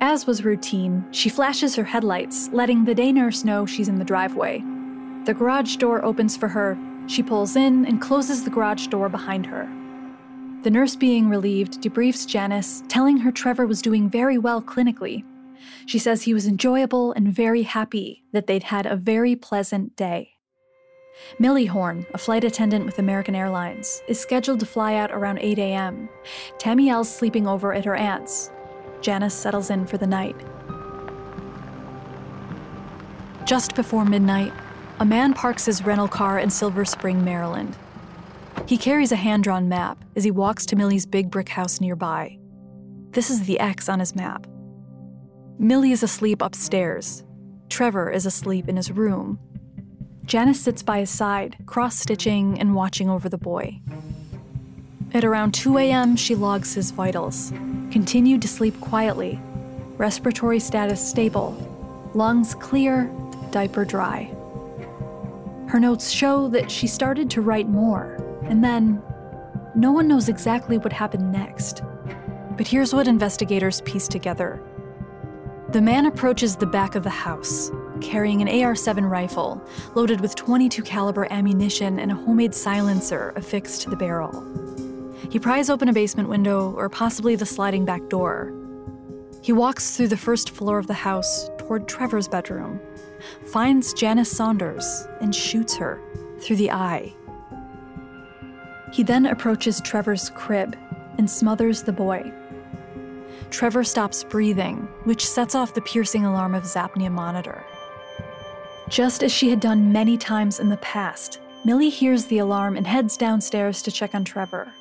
As 0.00 0.26
was 0.26 0.44
routine, 0.44 1.06
she 1.10 1.28
flashes 1.28 1.74
her 1.76 1.84
headlights, 1.84 2.50
letting 2.52 2.84
the 2.84 2.94
day 2.94 3.12
nurse 3.12 3.44
know 3.44 3.64
she's 3.64 3.88
in 3.88 3.98
the 3.98 4.04
driveway. 4.04 4.62
The 5.24 5.34
garage 5.34 5.76
door 5.76 6.04
opens 6.04 6.36
for 6.36 6.48
her. 6.48 6.78
She 7.06 7.22
pulls 7.22 7.56
in 7.56 7.86
and 7.86 8.00
closes 8.00 8.44
the 8.44 8.50
garage 8.50 8.88
door 8.88 9.08
behind 9.08 9.46
her. 9.46 9.68
The 10.62 10.70
nurse, 10.70 10.96
being 10.96 11.28
relieved, 11.28 11.80
debriefs 11.80 12.26
Janice, 12.26 12.82
telling 12.88 13.18
her 13.18 13.30
Trevor 13.30 13.66
was 13.66 13.80
doing 13.80 14.10
very 14.10 14.38
well 14.38 14.60
clinically. 14.60 15.24
She 15.86 15.98
says 15.98 16.22
he 16.22 16.34
was 16.34 16.46
enjoyable 16.46 17.12
and 17.12 17.32
very 17.32 17.62
happy 17.62 18.24
that 18.32 18.46
they'd 18.46 18.64
had 18.64 18.86
a 18.86 18.96
very 18.96 19.36
pleasant 19.36 19.96
day. 19.96 20.32
Millie 21.38 21.66
Horn, 21.66 22.04
a 22.12 22.18
flight 22.18 22.44
attendant 22.44 22.84
with 22.84 22.98
American 22.98 23.34
Airlines, 23.34 24.02
is 24.08 24.20
scheduled 24.20 24.60
to 24.60 24.66
fly 24.66 24.96
out 24.96 25.12
around 25.12 25.38
8 25.38 25.58
a.m. 25.58 26.08
Tamiel's 26.58 27.14
sleeping 27.14 27.46
over 27.46 27.72
at 27.72 27.84
her 27.84 27.96
aunt's. 27.96 28.50
Janice 29.00 29.34
settles 29.34 29.70
in 29.70 29.86
for 29.86 29.98
the 29.98 30.06
night. 30.06 30.36
Just 33.46 33.76
before 33.76 34.04
midnight, 34.04 34.52
a 34.98 35.04
man 35.04 35.34
parks 35.34 35.66
his 35.66 35.84
rental 35.84 36.08
car 36.08 36.38
in 36.38 36.48
Silver 36.48 36.84
Spring, 36.84 37.24
Maryland. 37.24 37.76
He 38.66 38.78
carries 38.78 39.12
a 39.12 39.16
hand 39.16 39.44
drawn 39.44 39.68
map 39.68 40.02
as 40.16 40.24
he 40.24 40.30
walks 40.30 40.64
to 40.66 40.76
Millie's 40.76 41.06
big 41.06 41.30
brick 41.30 41.50
house 41.50 41.80
nearby. 41.80 42.38
This 43.10 43.30
is 43.30 43.42
the 43.42 43.60
X 43.60 43.88
on 43.88 44.00
his 44.00 44.16
map. 44.16 44.46
Millie 45.58 45.92
is 45.92 46.02
asleep 46.02 46.40
upstairs. 46.42 47.24
Trevor 47.68 48.10
is 48.10 48.26
asleep 48.26 48.68
in 48.68 48.76
his 48.76 48.90
room. 48.90 49.38
Janice 50.24 50.60
sits 50.60 50.82
by 50.82 51.00
his 51.00 51.10
side, 51.10 51.56
cross 51.66 51.98
stitching 51.98 52.58
and 52.58 52.74
watching 52.74 53.08
over 53.08 53.28
the 53.28 53.38
boy. 53.38 53.80
At 55.14 55.24
around 55.24 55.52
2 55.52 55.78
a.m., 55.78 56.16
she 56.16 56.34
logs 56.34 56.74
his 56.74 56.90
vitals. 56.90 57.50
Continued 57.90 58.42
to 58.42 58.48
sleep 58.48 58.78
quietly. 58.80 59.40
Respiratory 59.96 60.58
status 60.58 61.06
stable. 61.06 61.54
Lungs 62.14 62.54
clear, 62.54 63.10
diaper 63.50 63.84
dry. 63.84 64.35
Her 65.68 65.80
notes 65.80 66.10
show 66.10 66.48
that 66.48 66.70
she 66.70 66.86
started 66.86 67.28
to 67.30 67.40
write 67.40 67.68
more, 67.68 68.16
and 68.44 68.62
then 68.62 69.02
no 69.74 69.90
one 69.90 70.06
knows 70.06 70.28
exactly 70.28 70.78
what 70.78 70.92
happened 70.92 71.32
next. 71.32 71.82
But 72.56 72.68
here's 72.68 72.94
what 72.94 73.08
investigators 73.08 73.80
piece 73.82 74.08
together. 74.08 74.62
The 75.70 75.80
man 75.82 76.06
approaches 76.06 76.54
the 76.54 76.66
back 76.66 76.94
of 76.94 77.02
the 77.02 77.10
house, 77.10 77.70
carrying 78.00 78.40
an 78.40 78.48
AR-7 78.48 79.10
rifle 79.10 79.60
loaded 79.94 80.20
with 80.20 80.36
22 80.36 80.82
caliber 80.82 81.26
ammunition 81.32 81.98
and 81.98 82.12
a 82.12 82.14
homemade 82.14 82.54
silencer 82.54 83.32
affixed 83.34 83.82
to 83.82 83.90
the 83.90 83.96
barrel. 83.96 84.44
He 85.28 85.40
pries 85.40 85.68
open 85.68 85.88
a 85.88 85.92
basement 85.92 86.28
window 86.28 86.72
or 86.76 86.88
possibly 86.88 87.34
the 87.34 87.44
sliding 87.44 87.84
back 87.84 88.08
door. 88.08 88.54
He 89.42 89.52
walks 89.52 89.96
through 89.96 90.08
the 90.08 90.16
first 90.16 90.50
floor 90.50 90.78
of 90.78 90.86
the 90.86 90.94
house 90.94 91.50
toward 91.58 91.88
Trevor's 91.88 92.28
bedroom, 92.28 92.80
finds 93.44 93.92
Janice 93.92 94.30
Saunders, 94.30 95.06
and 95.20 95.34
shoots 95.34 95.76
her 95.76 96.00
through 96.40 96.56
the 96.56 96.70
eye. 96.70 97.14
He 98.92 99.02
then 99.02 99.26
approaches 99.26 99.80
Trevor's 99.80 100.30
crib 100.30 100.76
and 101.18 101.30
smothers 101.30 101.82
the 101.82 101.92
boy. 101.92 102.32
Trevor 103.50 103.84
stops 103.84 104.24
breathing, 104.24 104.88
which 105.04 105.26
sets 105.26 105.54
off 105.54 105.74
the 105.74 105.80
piercing 105.80 106.24
alarm 106.24 106.54
of 106.54 106.62
his 106.62 106.74
apnea 106.74 107.10
monitor. 107.10 107.64
Just 108.88 109.22
as 109.22 109.32
she 109.32 109.50
had 109.50 109.60
done 109.60 109.92
many 109.92 110.16
times 110.16 110.60
in 110.60 110.68
the 110.68 110.76
past, 110.78 111.40
Millie 111.64 111.90
hears 111.90 112.26
the 112.26 112.38
alarm 112.38 112.76
and 112.76 112.86
heads 112.86 113.16
downstairs 113.16 113.82
to 113.82 113.90
check 113.90 114.14
on 114.14 114.24
Trevor. 114.24 114.72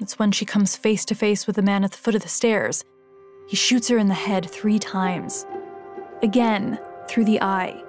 It's 0.00 0.18
when 0.18 0.32
she 0.32 0.44
comes 0.44 0.76
face 0.76 1.04
to 1.06 1.14
face 1.14 1.46
with 1.46 1.56
the 1.56 1.62
man 1.62 1.84
at 1.84 1.92
the 1.92 1.98
foot 1.98 2.14
of 2.14 2.22
the 2.22 2.28
stairs. 2.28 2.84
He 3.48 3.56
shoots 3.56 3.88
her 3.88 3.98
in 3.98 4.08
the 4.08 4.14
head 4.14 4.50
three 4.50 4.78
times. 4.78 5.46
Again, 6.22 6.78
through 7.08 7.24
the 7.24 7.40
eye. 7.42 7.82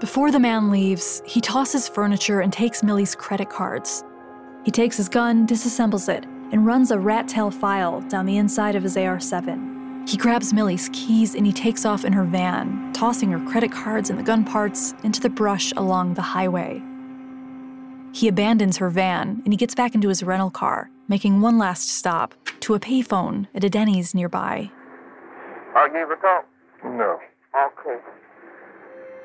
Before 0.00 0.30
the 0.30 0.38
man 0.38 0.70
leaves, 0.70 1.22
he 1.26 1.40
tosses 1.40 1.88
furniture 1.88 2.40
and 2.40 2.52
takes 2.52 2.82
Millie's 2.82 3.14
credit 3.14 3.50
cards. 3.50 4.04
He 4.64 4.70
takes 4.70 4.96
his 4.96 5.08
gun, 5.08 5.46
disassembles 5.46 6.08
it, 6.08 6.24
and 6.52 6.64
runs 6.66 6.90
a 6.90 6.98
rat 6.98 7.28
tail 7.28 7.50
file 7.50 8.00
down 8.02 8.26
the 8.26 8.36
inside 8.36 8.76
of 8.76 8.82
his 8.82 8.96
AR 8.96 9.18
7. 9.18 10.04
He 10.06 10.16
grabs 10.16 10.54
Millie's 10.54 10.88
keys 10.92 11.34
and 11.34 11.44
he 11.44 11.52
takes 11.52 11.84
off 11.84 12.04
in 12.04 12.12
her 12.12 12.24
van, 12.24 12.92
tossing 12.94 13.30
her 13.30 13.50
credit 13.50 13.70
cards 13.70 14.08
and 14.08 14.18
the 14.18 14.22
gun 14.22 14.44
parts 14.44 14.94
into 15.02 15.20
the 15.20 15.28
brush 15.28 15.72
along 15.76 16.14
the 16.14 16.22
highway. 16.22 16.80
He 18.12 18.28
abandons 18.28 18.78
her 18.78 18.88
van 18.88 19.42
and 19.44 19.52
he 19.52 19.56
gets 19.56 19.74
back 19.74 19.94
into 19.94 20.08
his 20.08 20.22
rental 20.22 20.50
car, 20.50 20.90
making 21.08 21.40
one 21.40 21.58
last 21.58 21.90
stop 21.90 22.34
to 22.60 22.74
a 22.74 22.80
payphone 22.80 23.48
at 23.54 23.64
a 23.64 23.68
Denny's 23.68 24.14
nearby. 24.14 24.70
I'll 25.74 25.92
give 25.92 26.10
a 26.10 26.16
call. 26.16 26.44
No. 26.84 27.18
Okay. 27.58 27.98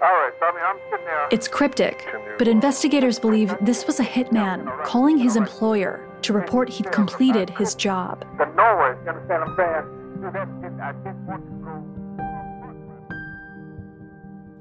All 0.02 0.10
right, 0.10 0.32
so 0.40 0.46
I 0.48 0.52
mean, 0.54 0.64
I'm 0.66 0.80
sitting 0.90 1.06
there. 1.06 1.28
It's 1.32 1.48
cryptic, 1.48 2.06
but 2.38 2.48
investigators 2.48 3.20
believe 3.20 3.56
this 3.62 3.86
was 3.88 4.00
a 4.00 4.04
hitman 4.04 4.84
calling 4.84 5.18
his 5.18 5.36
employer 5.36 6.10
to 6.24 6.34
report 6.34 6.68
he'd 6.68 6.92
completed 6.92 7.52
his 7.52 7.76
job. 7.76 8.26
But 8.38 8.56
nowhere, 8.56 8.98
you 9.04 9.10
understand 9.12 9.44
I'm 9.44 9.56
saying? 9.56 9.86
So 10.22 10.32
that, 10.32 10.48
that, 10.62 10.74
I 10.82 10.92
didn't 11.04 11.26
want 11.26 11.46
to 11.46 11.52
go. 11.64 11.84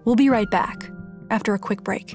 We'll 0.04 0.16
be 0.16 0.28
right 0.28 0.50
back 0.50 0.90
after 1.30 1.54
a 1.54 1.58
quick 1.58 1.82
break. 1.82 2.14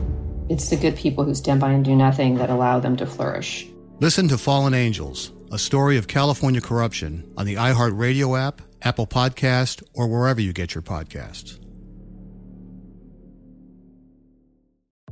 It's 0.51 0.67
the 0.67 0.75
good 0.75 0.97
people 0.97 1.23
who 1.23 1.33
stand 1.33 1.61
by 1.61 1.71
and 1.71 1.85
do 1.85 1.95
nothing 1.95 2.35
that 2.35 2.49
allow 2.49 2.77
them 2.81 2.97
to 2.97 3.05
flourish. 3.05 3.69
Listen 4.01 4.27
to 4.27 4.37
Fallen 4.37 4.73
Angels, 4.73 5.31
a 5.49 5.57
story 5.57 5.95
of 5.95 6.09
California 6.09 6.59
corruption 6.59 7.31
on 7.37 7.45
the 7.45 7.55
iHeartRadio 7.55 8.37
app, 8.37 8.61
Apple 8.81 9.07
Podcast, 9.07 9.81
or 9.93 10.09
wherever 10.09 10.41
you 10.41 10.51
get 10.51 10.75
your 10.75 10.81
podcasts. 10.81 11.57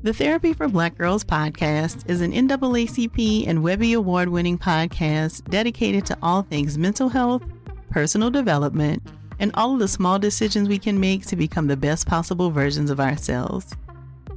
The 0.02 0.14
Therapy 0.14 0.52
for 0.52 0.68
Black 0.68 0.98
Girls 0.98 1.24
podcast 1.24 2.10
is 2.10 2.20
an 2.20 2.34
NAACP 2.34 3.48
and 3.48 3.64
Webby 3.64 3.94
Award 3.94 4.28
winning 4.28 4.58
podcast 4.58 5.50
dedicated 5.50 6.06
to 6.08 6.18
all 6.22 6.42
things 6.42 6.78
mental 6.78 7.08
health, 7.08 7.44
personal 7.90 8.30
development, 8.30 9.02
and 9.40 9.52
all 9.54 9.72
of 9.72 9.80
the 9.80 9.88
small 9.88 10.20
decisions 10.20 10.68
we 10.68 10.80
can 10.80 11.00
make 11.00 11.26
to 11.28 11.38
become 11.38 11.68
the 11.68 11.78
best 11.78 12.08
possible 12.08 12.52
versions 12.52 12.90
of 12.90 13.00
ourselves. 13.00 13.74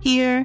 Here, 0.00 0.44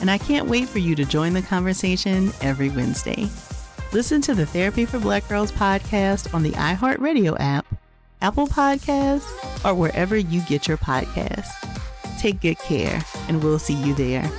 and 0.00 0.10
I 0.10 0.18
can't 0.18 0.48
wait 0.48 0.68
for 0.68 0.78
you 0.78 0.94
to 0.96 1.04
join 1.04 1.34
the 1.34 1.42
conversation 1.42 2.32
every 2.40 2.70
Wednesday. 2.70 3.28
Listen 3.92 4.20
to 4.22 4.34
the 4.34 4.46
Therapy 4.46 4.84
for 4.84 4.98
Black 4.98 5.28
Girls 5.28 5.52
podcast 5.52 6.32
on 6.32 6.42
the 6.42 6.52
iHeartRadio 6.52 7.36
app, 7.40 7.66
Apple 8.22 8.46
Podcasts, 8.46 9.28
or 9.64 9.74
wherever 9.74 10.16
you 10.16 10.40
get 10.42 10.68
your 10.68 10.76
podcasts. 10.76 11.50
Take 12.18 12.40
good 12.40 12.58
care, 12.58 13.02
and 13.28 13.42
we'll 13.42 13.58
see 13.58 13.74
you 13.74 13.94
there. 13.94 14.30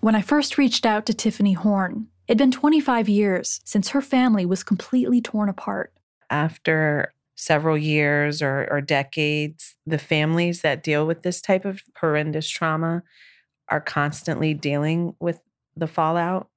When 0.00 0.14
I 0.14 0.22
first 0.22 0.56
reached 0.56 0.86
out 0.86 1.04
to 1.06 1.14
Tiffany 1.14 1.52
Horn, 1.52 2.06
it'd 2.26 2.38
been 2.38 2.50
25 2.50 3.06
years 3.08 3.60
since 3.64 3.90
her 3.90 4.00
family 4.00 4.46
was 4.46 4.62
completely 4.62 5.20
torn 5.20 5.50
apart. 5.50 5.92
After 6.30 7.12
several 7.34 7.76
years 7.76 8.42
or, 8.42 8.68
or 8.70 8.80
decades, 8.80 9.76
the 9.86 9.98
families 9.98 10.60
that 10.62 10.82
deal 10.82 11.06
with 11.06 11.22
this 11.22 11.40
type 11.40 11.64
of 11.64 11.82
horrendous 12.00 12.48
trauma 12.48 13.02
are 13.68 13.80
constantly 13.80 14.54
dealing 14.54 15.14
with 15.20 15.40
the 15.76 15.86
fallout. 15.86 16.48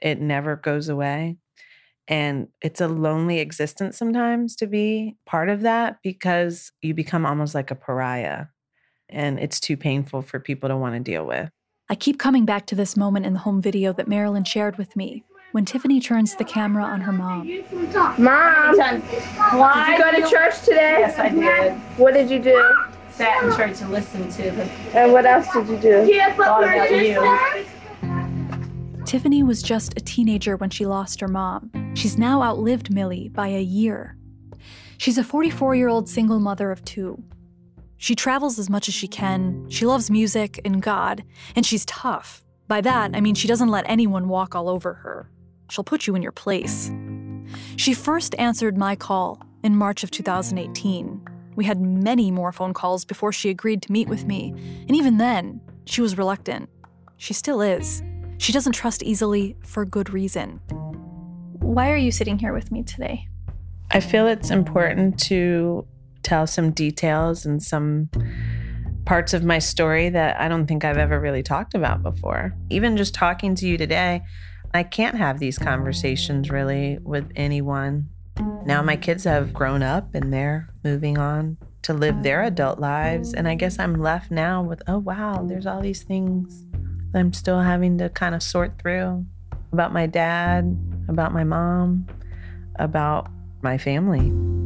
It 0.00 0.20
never 0.20 0.56
goes 0.56 0.88
away. 0.88 1.36
And 2.08 2.48
it's 2.60 2.80
a 2.80 2.88
lonely 2.88 3.38
existence 3.38 3.96
sometimes 3.96 4.56
to 4.56 4.66
be 4.66 5.16
part 5.26 5.48
of 5.48 5.60
that 5.60 5.98
because 6.02 6.72
you 6.82 6.92
become 6.92 7.24
almost 7.24 7.54
like 7.54 7.70
a 7.70 7.76
pariah 7.76 8.46
and 9.08 9.38
it's 9.38 9.60
too 9.60 9.76
painful 9.76 10.22
for 10.22 10.40
people 10.40 10.68
to 10.68 10.76
want 10.76 10.94
to 10.94 11.00
deal 11.00 11.24
with. 11.24 11.50
I 11.88 11.94
keep 11.94 12.18
coming 12.18 12.44
back 12.44 12.66
to 12.66 12.74
this 12.74 12.96
moment 12.96 13.26
in 13.26 13.32
the 13.32 13.40
home 13.40 13.60
video 13.60 13.92
that 13.92 14.08
Marilyn 14.08 14.44
shared 14.44 14.78
with 14.78 14.96
me 14.96 15.24
when 15.52 15.64
Tiffany 15.64 16.00
turns 16.00 16.36
the 16.36 16.44
camera 16.44 16.84
on 16.84 17.00
her 17.00 17.12
mom. 17.12 17.48
Mom, 18.18 18.76
did 18.76 19.02
you 19.88 19.98
go 19.98 20.10
to 20.12 20.30
church 20.30 20.60
today? 20.62 20.98
Yes, 21.00 21.18
I 21.18 21.28
did. 21.28 21.72
What 21.96 22.14
did 22.14 22.30
you 22.30 22.38
do? 22.38 22.74
Sat 23.10 23.42
in 23.44 23.56
church 23.56 23.80
and 23.80 23.90
listened 23.90 24.30
to 24.32 24.50
the. 24.50 24.64
And 24.94 25.12
what 25.12 25.26
else 25.26 25.52
did 25.52 25.68
you 25.68 25.76
do? 25.76 26.06
Thought 26.34 26.64
about 26.64 26.90
you. 26.90 27.66
Tiffany 29.04 29.42
was 29.42 29.62
just 29.62 29.96
a 29.96 30.00
teenager 30.00 30.56
when 30.56 30.70
she 30.70 30.86
lost 30.86 31.20
her 31.20 31.28
mom. 31.28 31.70
She's 31.94 32.16
now 32.16 32.42
outlived 32.42 32.94
Millie 32.94 33.28
by 33.28 33.48
a 33.48 33.60
year. 33.60 34.16
She's 34.98 35.18
a 35.18 35.24
44 35.24 35.74
year 35.74 35.88
old 35.88 36.08
single 36.08 36.38
mother 36.38 36.70
of 36.70 36.84
two. 36.84 37.22
She 37.96 38.14
travels 38.14 38.58
as 38.58 38.70
much 38.70 38.88
as 38.88 38.94
she 38.94 39.08
can, 39.08 39.68
she 39.68 39.84
loves 39.84 40.10
music 40.10 40.60
and 40.64 40.80
God, 40.80 41.24
and 41.56 41.66
she's 41.66 41.84
tough. 41.84 42.42
By 42.68 42.80
that, 42.82 43.10
I 43.14 43.20
mean 43.20 43.34
she 43.34 43.48
doesn't 43.48 43.68
let 43.68 43.84
anyone 43.88 44.28
walk 44.28 44.54
all 44.54 44.68
over 44.68 44.94
her. 44.94 45.28
She'll 45.70 45.84
put 45.84 46.06
you 46.06 46.14
in 46.14 46.22
your 46.22 46.32
place. 46.32 46.90
She 47.76 47.94
first 47.94 48.34
answered 48.38 48.76
my 48.76 48.96
call 48.96 49.42
in 49.62 49.76
March 49.76 50.02
of 50.04 50.10
2018. 50.10 51.22
We 51.56 51.64
had 51.64 51.80
many 51.80 52.30
more 52.30 52.52
phone 52.52 52.72
calls 52.74 53.04
before 53.04 53.32
she 53.32 53.50
agreed 53.50 53.82
to 53.82 53.92
meet 53.92 54.08
with 54.08 54.24
me, 54.24 54.50
and 54.88 54.96
even 54.96 55.18
then, 55.18 55.60
she 55.84 56.00
was 56.00 56.16
reluctant. 56.16 56.68
She 57.16 57.34
still 57.34 57.60
is. 57.60 58.02
She 58.38 58.52
doesn't 58.52 58.72
trust 58.72 59.02
easily 59.02 59.56
for 59.62 59.84
good 59.84 60.10
reason. 60.10 60.60
Why 61.60 61.90
are 61.90 61.96
you 61.96 62.10
sitting 62.10 62.38
here 62.38 62.52
with 62.52 62.72
me 62.72 62.82
today? 62.82 63.28
I 63.90 64.00
feel 64.00 64.26
it's 64.26 64.50
important 64.50 65.18
to 65.24 65.86
tell 66.22 66.46
some 66.46 66.70
details 66.70 67.44
and 67.44 67.62
some 67.62 68.08
parts 69.04 69.34
of 69.34 69.44
my 69.44 69.58
story 69.58 70.08
that 70.08 70.40
I 70.40 70.48
don't 70.48 70.66
think 70.66 70.84
I've 70.84 70.96
ever 70.96 71.20
really 71.20 71.42
talked 71.42 71.74
about 71.74 72.02
before. 72.02 72.54
Even 72.70 72.96
just 72.96 73.14
talking 73.14 73.54
to 73.56 73.66
you 73.66 73.76
today, 73.76 74.22
I 74.72 74.84
can't 74.84 75.16
have 75.16 75.38
these 75.38 75.58
conversations 75.58 76.50
really 76.50 76.98
with 77.02 77.30
anyone. 77.34 78.08
Now 78.64 78.82
my 78.82 78.96
kids 78.96 79.24
have 79.24 79.52
grown 79.52 79.82
up 79.82 80.14
and 80.14 80.32
they're 80.32 80.68
moving 80.84 81.18
on 81.18 81.56
to 81.82 81.94
live 81.94 82.22
their 82.22 82.42
adult 82.42 82.78
lives. 82.78 83.34
And 83.34 83.48
I 83.48 83.54
guess 83.54 83.78
I'm 83.78 83.94
left 83.94 84.30
now 84.30 84.62
with, 84.62 84.82
oh, 84.86 84.98
wow, 84.98 85.44
there's 85.44 85.66
all 85.66 85.80
these 85.80 86.02
things 86.02 86.64
I'm 87.14 87.32
still 87.32 87.60
having 87.60 87.98
to 87.98 88.08
kind 88.10 88.34
of 88.34 88.42
sort 88.42 88.80
through 88.80 89.26
about 89.72 89.92
my 89.92 90.06
dad, 90.06 90.76
about 91.08 91.32
my 91.32 91.44
mom, 91.44 92.06
about 92.76 93.28
my 93.62 93.76
family. 93.76 94.59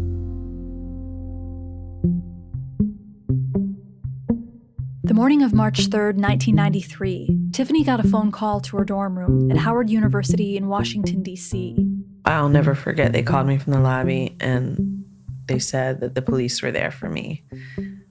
The 5.05 5.13
morning 5.13 5.43
of 5.43 5.53
March 5.53 5.91
3rd, 5.91 6.17
1993, 6.17 7.51
Tiffany 7.53 7.85
got 7.85 8.03
a 8.03 8.09
phone 8.09 8.33
call 8.33 8.59
to 8.61 8.79
her 8.79 8.87
dorm 8.87 9.19
room 9.19 9.51
at 9.51 9.59
Howard 9.59 9.91
University 9.91 10.57
in 10.57 10.67
Washington, 10.67 11.23
D.C. 11.23 11.77
I'll 12.25 12.49
never 12.49 12.75
forget, 12.75 13.13
they 13.13 13.23
called 13.23 13.47
me 13.47 13.59
from 13.59 13.75
the 13.75 13.81
lobby 13.81 14.35
and 14.41 15.05
they 15.45 15.59
said 15.59 16.01
that 16.01 16.15
the 16.15 16.23
police 16.23 16.63
were 16.63 16.73
there 16.73 16.91
for 16.91 17.11
me. 17.11 17.45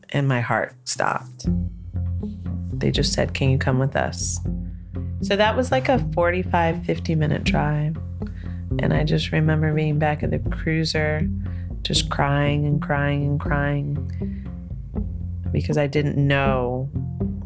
and 0.10 0.28
my 0.28 0.40
heart 0.40 0.76
stopped. 0.84 1.48
They 2.72 2.92
just 2.92 3.12
said, 3.12 3.34
Can 3.34 3.50
you 3.50 3.58
come 3.58 3.80
with 3.80 3.96
us? 3.96 4.40
So 5.22 5.36
that 5.36 5.58
was 5.58 5.72
like 5.72 5.90
a 5.90 5.98
45, 6.14 6.86
50 6.86 7.16
minute 7.16 7.44
drive. 7.44 7.98
And 8.78 8.94
I 8.94 9.04
just 9.04 9.32
remember 9.32 9.74
being 9.74 9.98
back 9.98 10.22
at 10.22 10.30
the 10.30 10.38
cruiser, 10.52 11.28
just 11.82 12.12
crying 12.12 12.68
and 12.68 12.80
crying 12.80 13.26
and 13.26 13.40
crying 13.40 14.44
because 15.54 15.78
I 15.78 15.88
didn't 15.88 16.18
know 16.18 16.83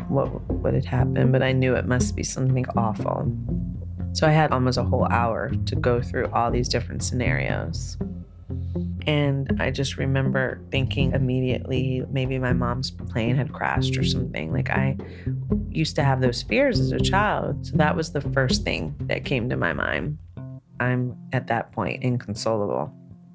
what 0.09 0.27
what 0.49 0.73
had 0.73 0.85
happened, 0.85 1.31
but 1.31 1.43
I 1.43 1.51
knew 1.51 1.75
it 1.75 1.85
must 1.85 2.15
be 2.15 2.23
something 2.23 2.65
awful. 2.75 3.31
So 4.13 4.27
I 4.27 4.31
had 4.31 4.51
almost 4.51 4.77
a 4.77 4.83
whole 4.83 5.07
hour 5.11 5.51
to 5.65 5.75
go 5.75 6.01
through 6.01 6.27
all 6.33 6.49
these 6.49 6.69
different 6.69 7.03
scenarios. 7.03 7.97
And 9.05 9.55
I 9.61 9.71
just 9.71 9.97
remember 9.97 10.59
thinking 10.69 11.13
immediately 11.13 12.03
maybe 12.09 12.39
my 12.39 12.51
mom's 12.51 12.91
plane 12.91 13.35
had 13.35 13.53
crashed 13.53 13.97
or 13.97 14.03
something. 14.03 14.51
Like 14.51 14.69
I 14.69 14.97
used 15.69 15.95
to 15.95 16.03
have 16.03 16.19
those 16.19 16.43
fears 16.43 16.79
as 16.79 16.91
a 16.91 16.99
child. 16.99 17.67
So 17.67 17.77
that 17.77 17.95
was 17.95 18.11
the 18.11 18.21
first 18.21 18.63
thing 18.63 18.95
that 19.01 19.23
came 19.23 19.49
to 19.49 19.55
my 19.55 19.71
mind. 19.71 20.17
I'm 20.79 21.15
at 21.31 21.47
that 21.47 21.71
point 21.71 22.03
inconsolable. 22.03 22.91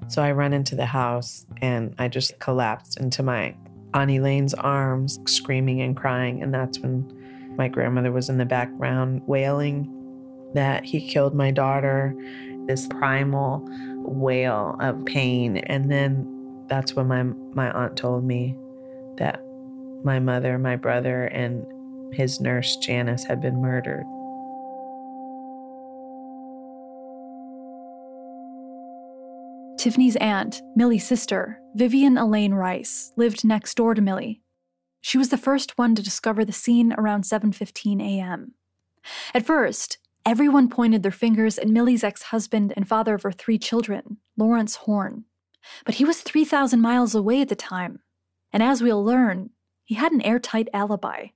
So 0.08 0.22
I 0.22 0.32
run 0.32 0.52
into 0.52 0.74
the 0.74 0.86
house 0.86 1.46
and 1.62 1.94
I 1.98 2.08
just 2.08 2.38
collapsed 2.38 3.00
into 3.00 3.22
my 3.22 3.54
Aunt 3.94 4.10
Elaine's 4.10 4.54
arms, 4.54 5.18
screaming 5.26 5.80
and 5.82 5.96
crying. 5.96 6.42
And 6.42 6.52
that's 6.52 6.78
when 6.80 7.10
my 7.56 7.68
grandmother 7.68 8.12
was 8.12 8.28
in 8.28 8.38
the 8.38 8.44
background 8.44 9.22
wailing 9.26 9.88
that 10.54 10.84
he 10.84 11.06
killed 11.06 11.34
my 11.34 11.50
daughter, 11.50 12.14
this 12.66 12.86
primal 12.86 13.68
wail 13.98 14.76
of 14.80 15.04
pain. 15.04 15.58
And 15.58 15.90
then 15.90 16.64
that's 16.68 16.94
when 16.94 17.06
my, 17.06 17.22
my 17.54 17.70
aunt 17.72 17.96
told 17.96 18.24
me 18.24 18.56
that 19.18 19.42
my 20.04 20.18
mother, 20.18 20.58
my 20.58 20.76
brother, 20.76 21.24
and 21.26 21.66
his 22.14 22.40
nurse, 22.40 22.76
Janice, 22.76 23.24
had 23.24 23.40
been 23.40 23.60
murdered. 23.60 24.04
Tiffany's 29.82 30.14
aunt, 30.14 30.62
Millie's 30.76 31.04
sister, 31.04 31.58
Vivian 31.74 32.16
Elaine 32.16 32.54
Rice, 32.54 33.10
lived 33.16 33.44
next 33.44 33.74
door 33.74 33.94
to 33.94 34.00
Millie. 34.00 34.40
She 35.00 35.18
was 35.18 35.30
the 35.30 35.36
first 35.36 35.76
one 35.76 35.96
to 35.96 36.02
discover 36.04 36.44
the 36.44 36.52
scene 36.52 36.92
around 36.92 37.24
7:15 37.24 38.00
a.m. 38.00 38.54
At 39.34 39.44
first, 39.44 39.98
everyone 40.24 40.68
pointed 40.68 41.02
their 41.02 41.10
fingers 41.10 41.58
at 41.58 41.66
Millie's 41.66 42.04
ex-husband 42.04 42.72
and 42.76 42.86
father 42.86 43.14
of 43.14 43.24
her 43.24 43.32
three 43.32 43.58
children, 43.58 44.18
Lawrence 44.36 44.76
Horn. 44.76 45.24
But 45.84 45.96
he 45.96 46.04
was 46.04 46.20
3,000 46.20 46.80
miles 46.80 47.16
away 47.16 47.40
at 47.40 47.48
the 47.48 47.56
time. 47.56 48.02
And 48.52 48.62
as 48.62 48.84
we'll 48.84 49.04
learn, 49.04 49.50
he 49.82 49.96
had 49.96 50.12
an 50.12 50.22
airtight 50.22 50.68
alibi. 50.72 51.30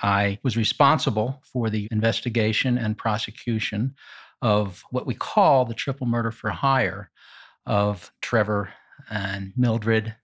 I 0.00 0.38
was 0.44 0.56
responsible 0.56 1.42
for 1.42 1.70
the 1.70 1.88
investigation 1.90 2.78
and 2.78 2.96
prosecution 2.96 3.96
of 4.42 4.84
what 4.90 5.08
we 5.08 5.14
call 5.16 5.64
the 5.64 5.74
triple 5.74 6.06
murder 6.06 6.30
for 6.30 6.50
hire 6.50 7.10
of 7.66 8.12
Trevor 8.20 8.70
and 9.10 9.52
Mildred 9.56 10.14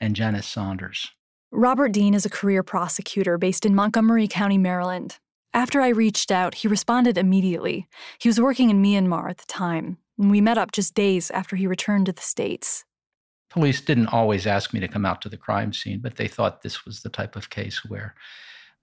and 0.00 0.16
Janice 0.16 0.46
Saunders. 0.46 1.10
Robert 1.50 1.92
Dean 1.92 2.14
is 2.14 2.26
a 2.26 2.30
career 2.30 2.62
prosecutor 2.62 3.38
based 3.38 3.64
in 3.64 3.74
Montgomery 3.74 4.26
County, 4.26 4.58
Maryland. 4.58 5.18
After 5.52 5.80
I 5.80 5.88
reached 5.88 6.32
out, 6.32 6.56
he 6.56 6.68
responded 6.68 7.16
immediately. 7.16 7.88
He 8.18 8.28
was 8.28 8.40
working 8.40 8.70
in 8.70 8.82
Myanmar 8.82 9.30
at 9.30 9.38
the 9.38 9.46
time, 9.46 9.98
and 10.18 10.30
we 10.30 10.40
met 10.40 10.58
up 10.58 10.72
just 10.72 10.94
days 10.94 11.30
after 11.30 11.54
he 11.54 11.68
returned 11.68 12.06
to 12.06 12.12
the 12.12 12.20
States. 12.20 12.84
Police 13.50 13.80
didn't 13.80 14.08
always 14.08 14.48
ask 14.48 14.74
me 14.74 14.80
to 14.80 14.88
come 14.88 15.06
out 15.06 15.22
to 15.22 15.28
the 15.28 15.36
crime 15.36 15.72
scene, 15.72 16.00
but 16.00 16.16
they 16.16 16.26
thought 16.26 16.62
this 16.62 16.84
was 16.84 17.02
the 17.02 17.08
type 17.08 17.36
of 17.36 17.50
case 17.50 17.84
where 17.84 18.16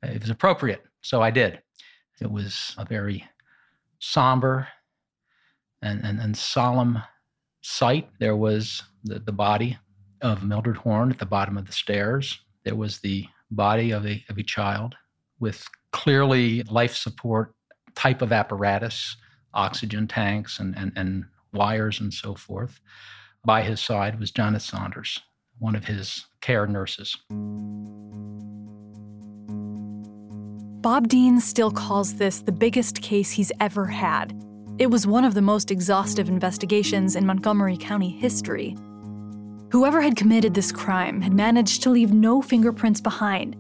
uh, 0.02 0.08
it 0.08 0.22
was 0.22 0.30
appropriate. 0.30 0.82
So 1.02 1.22
I 1.22 1.30
did. 1.30 1.62
It 2.22 2.32
was 2.32 2.74
a 2.78 2.86
very 2.86 3.28
somber 4.00 4.70
and, 5.82 6.06
and, 6.06 6.22
and 6.22 6.38
solemn 6.38 7.04
sight. 7.62 8.10
There 8.20 8.36
was 8.36 8.84
the, 9.04 9.20
the 9.20 9.32
body 9.32 9.78
of 10.22 10.44
Mildred 10.44 10.78
Horn 10.78 11.12
at 11.12 11.20
the 11.20 11.26
bottom 11.26 11.58
of 11.58 11.66
the 11.66 11.72
stairs. 11.72 12.40
There 12.64 12.76
was 12.76 13.00
the 13.00 13.28
body 13.50 13.92
of 13.92 14.06
a, 14.06 14.24
of 14.30 14.38
a 14.38 14.44
child 14.44 14.96
with 15.40 15.66
clearly 15.92 16.64
life 16.64 16.96
support 16.96 17.54
type 17.96 18.22
of 18.22 18.32
apparatus, 18.32 19.16
oxygen 19.54 20.08
tanks 20.08 20.60
and, 20.60 20.78
and, 20.78 20.92
and 20.96 21.26
wires 21.54 22.00
and 22.00 22.14
so 22.14 22.36
forth. 22.36 22.80
By 23.44 23.64
his 23.64 23.82
side 23.82 24.20
was 24.20 24.32
Janice 24.32 24.66
Saunders, 24.66 25.20
one 25.60 25.76
of 25.76 25.86
his 25.86 26.26
care 26.42 26.68
nurses. 26.68 27.18
Bob 30.82 31.08
Dean 31.08 31.40
still 31.40 31.72
calls 31.72 32.16
this 32.16 32.42
the 32.42 32.52
biggest 32.52 33.02
case 33.02 33.32
he's 33.32 33.52
ever 33.60 33.86
had. 33.86 34.34
It 34.78 34.90
was 34.90 35.06
one 35.06 35.26
of 35.26 35.34
the 35.34 35.42
most 35.42 35.70
exhaustive 35.70 36.30
investigations 36.30 37.16
in 37.16 37.26
Montgomery 37.26 37.78
County 37.78 38.10
history. 38.10 38.76
Whoever 39.72 40.02
had 40.02 40.16
committed 40.16 40.54
this 40.54 40.72
crime 40.72 41.22
had 41.22 41.34
managed 41.34 41.84
to 41.84 41.90
leave 41.90 42.12
no 42.12 42.42
fingerprints 42.42 43.00
behind. 43.00 43.56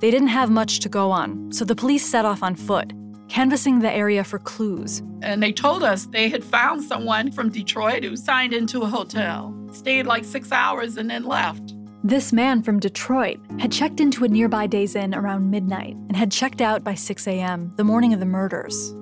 They 0.00 0.10
didn't 0.10 0.28
have 0.28 0.50
much 0.50 0.80
to 0.80 0.88
go 0.88 1.10
on, 1.10 1.52
so 1.52 1.64
the 1.64 1.74
police 1.74 2.06
set 2.06 2.24
off 2.24 2.42
on 2.42 2.54
foot, 2.54 2.92
canvassing 3.28 3.80
the 3.80 3.90
area 3.90 4.22
for 4.24 4.38
clues. 4.38 5.02
And 5.22 5.42
they 5.42 5.52
told 5.52 5.82
us 5.82 6.06
they 6.06 6.28
had 6.28 6.44
found 6.44 6.82
someone 6.82 7.32
from 7.32 7.50
Detroit 7.50 8.04
who 8.04 8.16
signed 8.16 8.52
into 8.52 8.82
a 8.82 8.86
hotel, 8.86 9.54
stayed 9.72 10.06
like 10.06 10.24
six 10.24 10.52
hours, 10.52 10.96
and 10.96 11.10
then 11.10 11.24
left. 11.24 11.74
This 12.04 12.32
man 12.32 12.62
from 12.62 12.78
Detroit 12.78 13.40
had 13.58 13.72
checked 13.72 14.00
into 14.00 14.24
a 14.24 14.28
nearby 14.28 14.68
Days 14.68 14.94
Inn 14.94 15.14
around 15.14 15.50
midnight 15.50 15.96
and 15.96 16.16
had 16.16 16.30
checked 16.30 16.60
out 16.60 16.84
by 16.84 16.94
6 16.94 17.26
a.m., 17.26 17.72
the 17.76 17.84
morning 17.84 18.12
of 18.12 18.20
the 18.20 18.26
murders. 18.26 18.94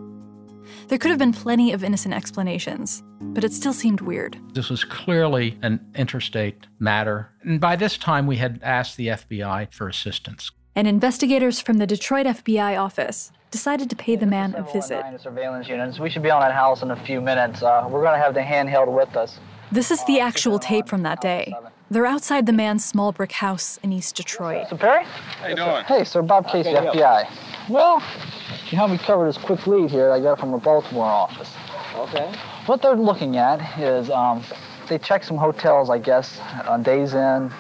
There 0.88 0.98
could 0.98 1.10
have 1.10 1.18
been 1.18 1.32
plenty 1.32 1.72
of 1.72 1.82
innocent 1.82 2.14
explanations, 2.14 3.02
but 3.20 3.42
it 3.42 3.52
still 3.52 3.72
seemed 3.72 4.00
weird. 4.00 4.38
This 4.52 4.68
was 4.68 4.84
clearly 4.84 5.58
an 5.62 5.80
interstate 5.94 6.66
matter. 6.78 7.30
And 7.42 7.60
by 7.60 7.76
this 7.76 7.96
time, 7.96 8.26
we 8.26 8.36
had 8.36 8.60
asked 8.62 8.96
the 8.96 9.08
FBI 9.08 9.72
for 9.72 9.88
assistance. 9.88 10.50
And 10.76 10.86
investigators 10.86 11.60
from 11.60 11.78
the 11.78 11.86
Detroit 11.86 12.26
FBI 12.26 12.78
office 12.78 13.32
decided 13.50 13.88
to 13.90 13.96
pay 13.96 14.16
the 14.16 14.26
man 14.26 14.54
a 14.56 14.62
visit. 14.72 15.02
Surveillance 15.22 15.68
units. 15.68 15.98
We 15.98 16.10
should 16.10 16.22
be 16.22 16.30
on 16.30 16.40
that 16.40 16.52
house 16.52 16.82
in 16.82 16.90
a 16.90 17.04
few 17.04 17.20
minutes. 17.20 17.62
Uh, 17.62 17.86
we're 17.88 18.02
going 18.02 18.18
to 18.18 18.22
have 18.22 18.34
the 18.34 18.40
handheld 18.40 18.92
with 18.92 19.16
us. 19.16 19.38
This 19.72 19.90
is 19.90 20.04
the 20.04 20.20
actual 20.20 20.58
tape 20.58 20.88
from 20.88 21.02
that 21.02 21.20
day. 21.20 21.54
They're 21.90 22.06
outside 22.06 22.46
the 22.46 22.52
man's 22.52 22.84
small 22.84 23.12
brick 23.12 23.32
house 23.32 23.78
in 23.82 23.92
East 23.92 24.16
Detroit. 24.16 24.68
Sir 24.68 24.76
Perry? 24.76 25.04
How 25.04 25.48
you 25.48 25.56
doing? 25.56 25.84
Hey, 25.84 26.04
sir, 26.04 26.22
Bob 26.22 26.48
Casey, 26.48 26.72
FBI. 26.72 27.28
Well, 27.68 28.02
you 28.74 28.78
helped 28.78 28.90
me 28.90 28.98
cover 28.98 29.24
this 29.24 29.38
quick 29.38 29.68
lead 29.68 29.88
here 29.88 30.10
I 30.10 30.18
got 30.18 30.40
from 30.40 30.50
the 30.50 30.58
Baltimore 30.58 31.04
office. 31.04 31.54
Okay. 31.94 32.34
What 32.66 32.82
they're 32.82 32.96
looking 32.96 33.36
at 33.36 33.78
is 33.78 34.10
um, 34.10 34.42
they 34.88 34.98
checked 34.98 35.26
some 35.26 35.36
hotels, 35.36 35.90
I 35.90 35.98
guess, 35.98 36.40
on 36.66 36.82
Days 36.82 37.14
Inn, 37.14 37.52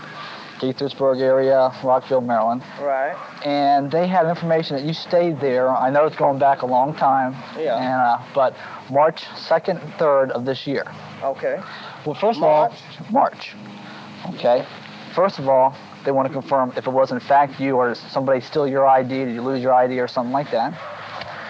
Gaithersburg 0.58 1.20
area, 1.20 1.72
Rockville, 1.84 2.20
Maryland. 2.20 2.64
Right. 2.80 3.14
And 3.46 3.92
they 3.92 4.08
have 4.08 4.26
information 4.26 4.74
that 4.74 4.84
you 4.84 4.92
stayed 4.92 5.38
there. 5.38 5.70
I 5.70 5.88
know 5.88 6.04
it's 6.04 6.16
going 6.16 6.40
back 6.40 6.62
a 6.62 6.66
long 6.66 6.96
time. 6.96 7.36
Yeah. 7.56 7.76
And, 7.76 8.00
uh, 8.02 8.18
but 8.34 8.56
March 8.90 9.22
2nd 9.22 9.80
and 9.84 9.92
3rd 9.92 10.30
of 10.30 10.44
this 10.44 10.66
year. 10.66 10.84
Okay. 11.22 11.62
Well, 12.04 12.16
first 12.16 12.40
March? 12.40 12.72
of 12.72 13.06
all, 13.06 13.12
March. 13.12 13.54
Okay. 14.30 14.66
First 15.14 15.38
of 15.38 15.48
all, 15.48 15.76
they 16.04 16.10
want 16.10 16.26
to 16.26 16.32
confirm 16.32 16.72
if 16.76 16.88
it 16.88 16.92
was 16.92 17.12
in 17.12 17.20
fact 17.20 17.60
you 17.60 17.76
or 17.76 17.94
somebody 17.94 18.40
steal 18.40 18.66
your 18.66 18.84
ID, 18.84 19.26
did 19.26 19.32
you 19.32 19.42
lose 19.42 19.62
your 19.62 19.72
ID 19.72 20.00
or 20.00 20.08
something 20.08 20.32
like 20.32 20.50
that? 20.50 20.74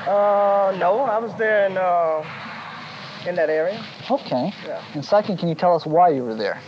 Uh, 0.06 0.76
no, 0.78 1.00
I 1.00 1.18
was 1.18 1.34
there 1.36 1.66
in, 1.66 1.78
uh, 1.78 2.22
in 3.26 3.34
that 3.36 3.48
area. 3.48 3.82
Okay. 4.10 4.52
Yeah. 4.66 4.82
And 4.92 5.04
second, 5.04 5.38
can 5.38 5.48
you 5.48 5.54
tell 5.54 5.74
us 5.74 5.86
why 5.86 6.10
you 6.10 6.22
were 6.22 6.34
there? 6.34 6.60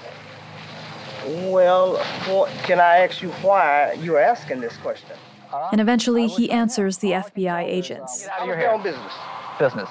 Well, 1.26 1.96
for, 2.24 2.46
can 2.62 2.80
I 2.80 2.98
ask 2.98 3.20
you 3.20 3.30
why 3.42 3.92
you're 4.00 4.20
asking 4.20 4.60
this 4.60 4.76
question? 4.78 5.16
And 5.72 5.80
eventually, 5.80 6.26
he 6.28 6.50
answers 6.50 6.98
the 6.98 7.12
FBI 7.12 7.62
agents. 7.62 8.28
I 8.38 8.44
was 8.44 8.56
there 8.56 8.72
on 8.72 8.82
business. 8.82 9.12
Business. 9.58 9.88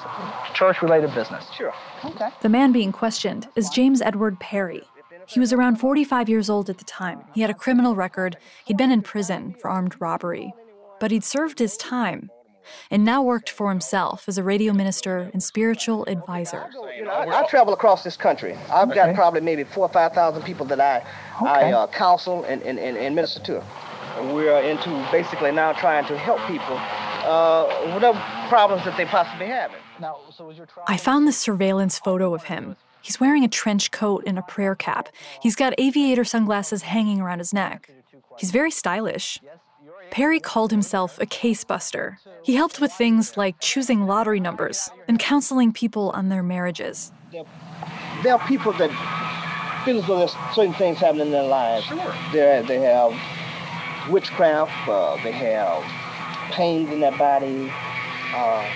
Church-related 0.54 1.14
business. 1.14 1.46
Sure. 1.56 1.74
Okay. 2.04 2.30
The 2.42 2.50
man 2.50 2.72
being 2.72 2.92
questioned 2.92 3.48
is 3.56 3.70
James 3.70 4.02
Edward 4.02 4.40
Perry. 4.40 4.84
He 5.28 5.40
was 5.40 5.52
around 5.52 5.78
45 5.78 6.30
years 6.30 6.50
old 6.50 6.70
at 6.70 6.78
the 6.78 6.84
time. 6.84 7.22
He 7.34 7.42
had 7.42 7.50
a 7.50 7.56
criminal 7.56 7.96
record. 7.96 8.38
He'd 8.66 8.78
been 8.78 8.92
in 8.92 9.02
prison 9.02 9.56
for 9.60 9.70
armed 9.70 10.00
robbery. 10.00 10.54
But 11.00 11.12
he'd 11.12 11.24
served 11.24 11.60
his 11.60 11.78
time 11.78 12.30
and 12.90 13.04
now 13.06 13.22
worked 13.22 13.50
for 13.50 13.70
himself 13.70 14.28
as 14.28 14.38
a 14.38 14.44
radio 14.44 14.74
minister 14.74 15.30
and 15.34 15.42
spiritual 15.42 16.06
advisor. 16.06 16.70
You 16.98 17.06
know, 17.06 17.12
I, 17.12 17.42
I 17.42 17.48
travel 17.48 17.74
across 17.74 18.04
this 18.04 18.18
country. 18.18 18.56
I've 18.72 18.94
got 18.94 19.14
probably 19.16 19.42
maybe 19.42 19.64
four 19.64 19.86
or 19.86 19.90
five 19.90 20.14
thousand 20.14 20.44
people 20.44 20.66
that 20.68 20.80
I, 20.80 21.04
I 21.42 21.72
uh, 21.72 21.88
counsel 21.88 22.44
and, 22.46 22.62
and, 22.64 22.80
and, 22.80 22.98
and 22.98 23.16
minister 23.16 23.42
to. 23.44 23.64
And 24.18 24.34
we're 24.34 24.62
into 24.62 24.90
basically 25.12 25.52
now 25.52 25.74
trying 25.74 26.06
to 26.06 26.18
help 26.18 26.40
people, 26.48 26.78
uh, 26.78 27.94
whatever 27.94 28.18
problems 28.48 28.86
that 28.86 28.96
they 28.96 29.06
possibly 29.06 29.48
have. 29.48 29.72
Now, 30.00 30.20
so 30.34 30.46
was 30.48 30.58
your 30.58 30.66
trial? 30.66 30.86
I 30.88 30.98
found 30.98 31.28
this 31.28 31.38
surveillance 31.38 32.00
photo 32.00 32.34
of 32.34 32.44
him. 32.44 32.78
He's 33.02 33.20
wearing 33.20 33.44
a 33.44 33.48
trench 33.48 33.92
coat 33.92 34.24
and 34.26 34.40
a 34.40 34.42
prayer 34.42 34.74
cap. 34.74 35.10
He's 35.42 35.56
got 35.56 35.74
aviator 35.78 36.24
sunglasses 36.24 36.84
hanging 36.84 37.22
around 37.22 37.40
his 37.40 37.54
neck. 37.54 37.92
He's 38.40 38.52
very 38.52 38.72
stylish. 38.72 39.40
Perry 40.12 40.40
called 40.40 40.72
himself 40.72 41.20
a 41.20 41.26
case 41.26 41.64
buster. 41.64 42.20
He 42.44 42.56
helped 42.56 42.80
with 42.80 42.92
things 42.92 43.38
like 43.38 43.60
choosing 43.60 44.06
lottery 44.06 44.40
numbers 44.40 44.90
and 45.08 45.20
counseling 45.20 45.72
people 45.72 46.12
on 46.12 46.30
their 46.30 46.44
marriages. 46.44 47.12
There 48.24 48.34
are 48.34 48.48
people 48.48 48.74
that 48.74 48.92
feel 49.86 50.00
as 50.00 50.08
though 50.08 50.20
there's 50.20 50.36
certain 50.54 50.74
things 50.74 50.98
happening 50.98 51.28
in 51.28 51.32
their 51.32 51.48
lives. 51.48 51.86
Sure. 51.86 52.16
They're, 52.32 52.64
they 52.64 52.80
have 52.80 53.14
witchcraft, 54.10 54.72
uh, 54.88 55.18
they 55.24 55.32
have 55.32 55.84
pains 56.52 56.90
in 56.92 57.00
their 57.02 57.18
body. 57.18 57.72
Uh, 58.34 58.70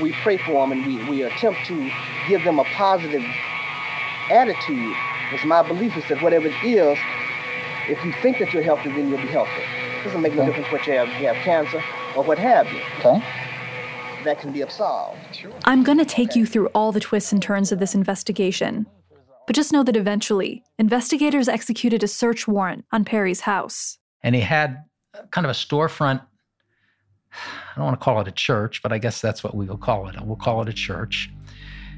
we 0.00 0.12
pray 0.22 0.38
for 0.38 0.52
them 0.66 0.72
and 0.72 0.86
we, 0.86 1.04
we 1.08 1.22
attempt 1.22 1.66
to 1.66 1.90
give 2.28 2.42
them 2.44 2.58
a 2.58 2.64
positive 2.64 3.24
attitude. 4.30 4.94
It's 5.32 5.44
my 5.44 5.62
belief 5.66 5.96
is 5.96 6.04
that 6.08 6.22
whatever 6.22 6.48
it 6.48 6.64
is, 6.64 6.98
if 7.88 8.02
you 8.04 8.12
think 8.22 8.38
that 8.38 8.52
you're 8.52 8.62
healthy, 8.62 8.90
then 8.90 9.08
you'll 9.08 9.20
be 9.20 9.26
healthy. 9.26 9.81
It 10.02 10.06
doesn't 10.06 10.20
make 10.20 10.34
no 10.34 10.44
difference 10.44 10.66
what 10.72 10.84
you 10.84 10.94
have, 10.94 11.06
you 11.20 11.28
have 11.28 11.36
cancer 11.36 11.80
or 12.16 12.24
what 12.24 12.36
have 12.36 12.66
you. 12.72 12.80
Okay. 12.98 13.22
That 14.24 14.40
can 14.40 14.52
be 14.52 14.60
absolved. 14.62 15.46
I'm 15.64 15.84
going 15.84 15.98
to 15.98 16.04
take 16.04 16.34
you 16.34 16.44
through 16.44 16.66
all 16.74 16.90
the 16.90 16.98
twists 16.98 17.32
and 17.32 17.40
turns 17.40 17.70
of 17.70 17.78
this 17.78 17.94
investigation. 17.94 18.86
But 19.46 19.54
just 19.54 19.72
know 19.72 19.84
that 19.84 19.96
eventually, 19.96 20.64
investigators 20.76 21.48
executed 21.48 22.02
a 22.02 22.08
search 22.08 22.48
warrant 22.48 22.84
on 22.90 23.04
Perry's 23.04 23.42
house. 23.42 23.98
And 24.24 24.34
he 24.34 24.40
had 24.40 24.82
kind 25.30 25.44
of 25.44 25.50
a 25.50 25.54
storefront. 25.54 26.20
I 27.32 27.76
don't 27.76 27.84
want 27.84 28.00
to 28.00 28.04
call 28.04 28.20
it 28.20 28.26
a 28.26 28.32
church, 28.32 28.82
but 28.82 28.92
I 28.92 28.98
guess 28.98 29.20
that's 29.20 29.44
what 29.44 29.54
we 29.54 29.66
will 29.66 29.78
call 29.78 30.08
it. 30.08 30.16
We'll 30.20 30.34
call 30.34 30.62
it 30.62 30.68
a 30.68 30.72
church. 30.72 31.30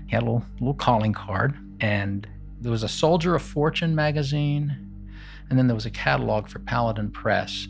He 0.06 0.12
had 0.12 0.22
a 0.22 0.26
little, 0.26 0.44
little 0.60 0.74
calling 0.74 1.14
card, 1.14 1.54
and 1.80 2.28
there 2.60 2.70
was 2.70 2.82
a 2.82 2.88
Soldier 2.88 3.34
of 3.34 3.40
Fortune 3.40 3.94
magazine, 3.94 4.76
and 5.48 5.58
then 5.58 5.68
there 5.68 5.74
was 5.74 5.86
a 5.86 5.90
catalog 5.90 6.48
for 6.48 6.58
Paladin 6.58 7.10
Press. 7.10 7.66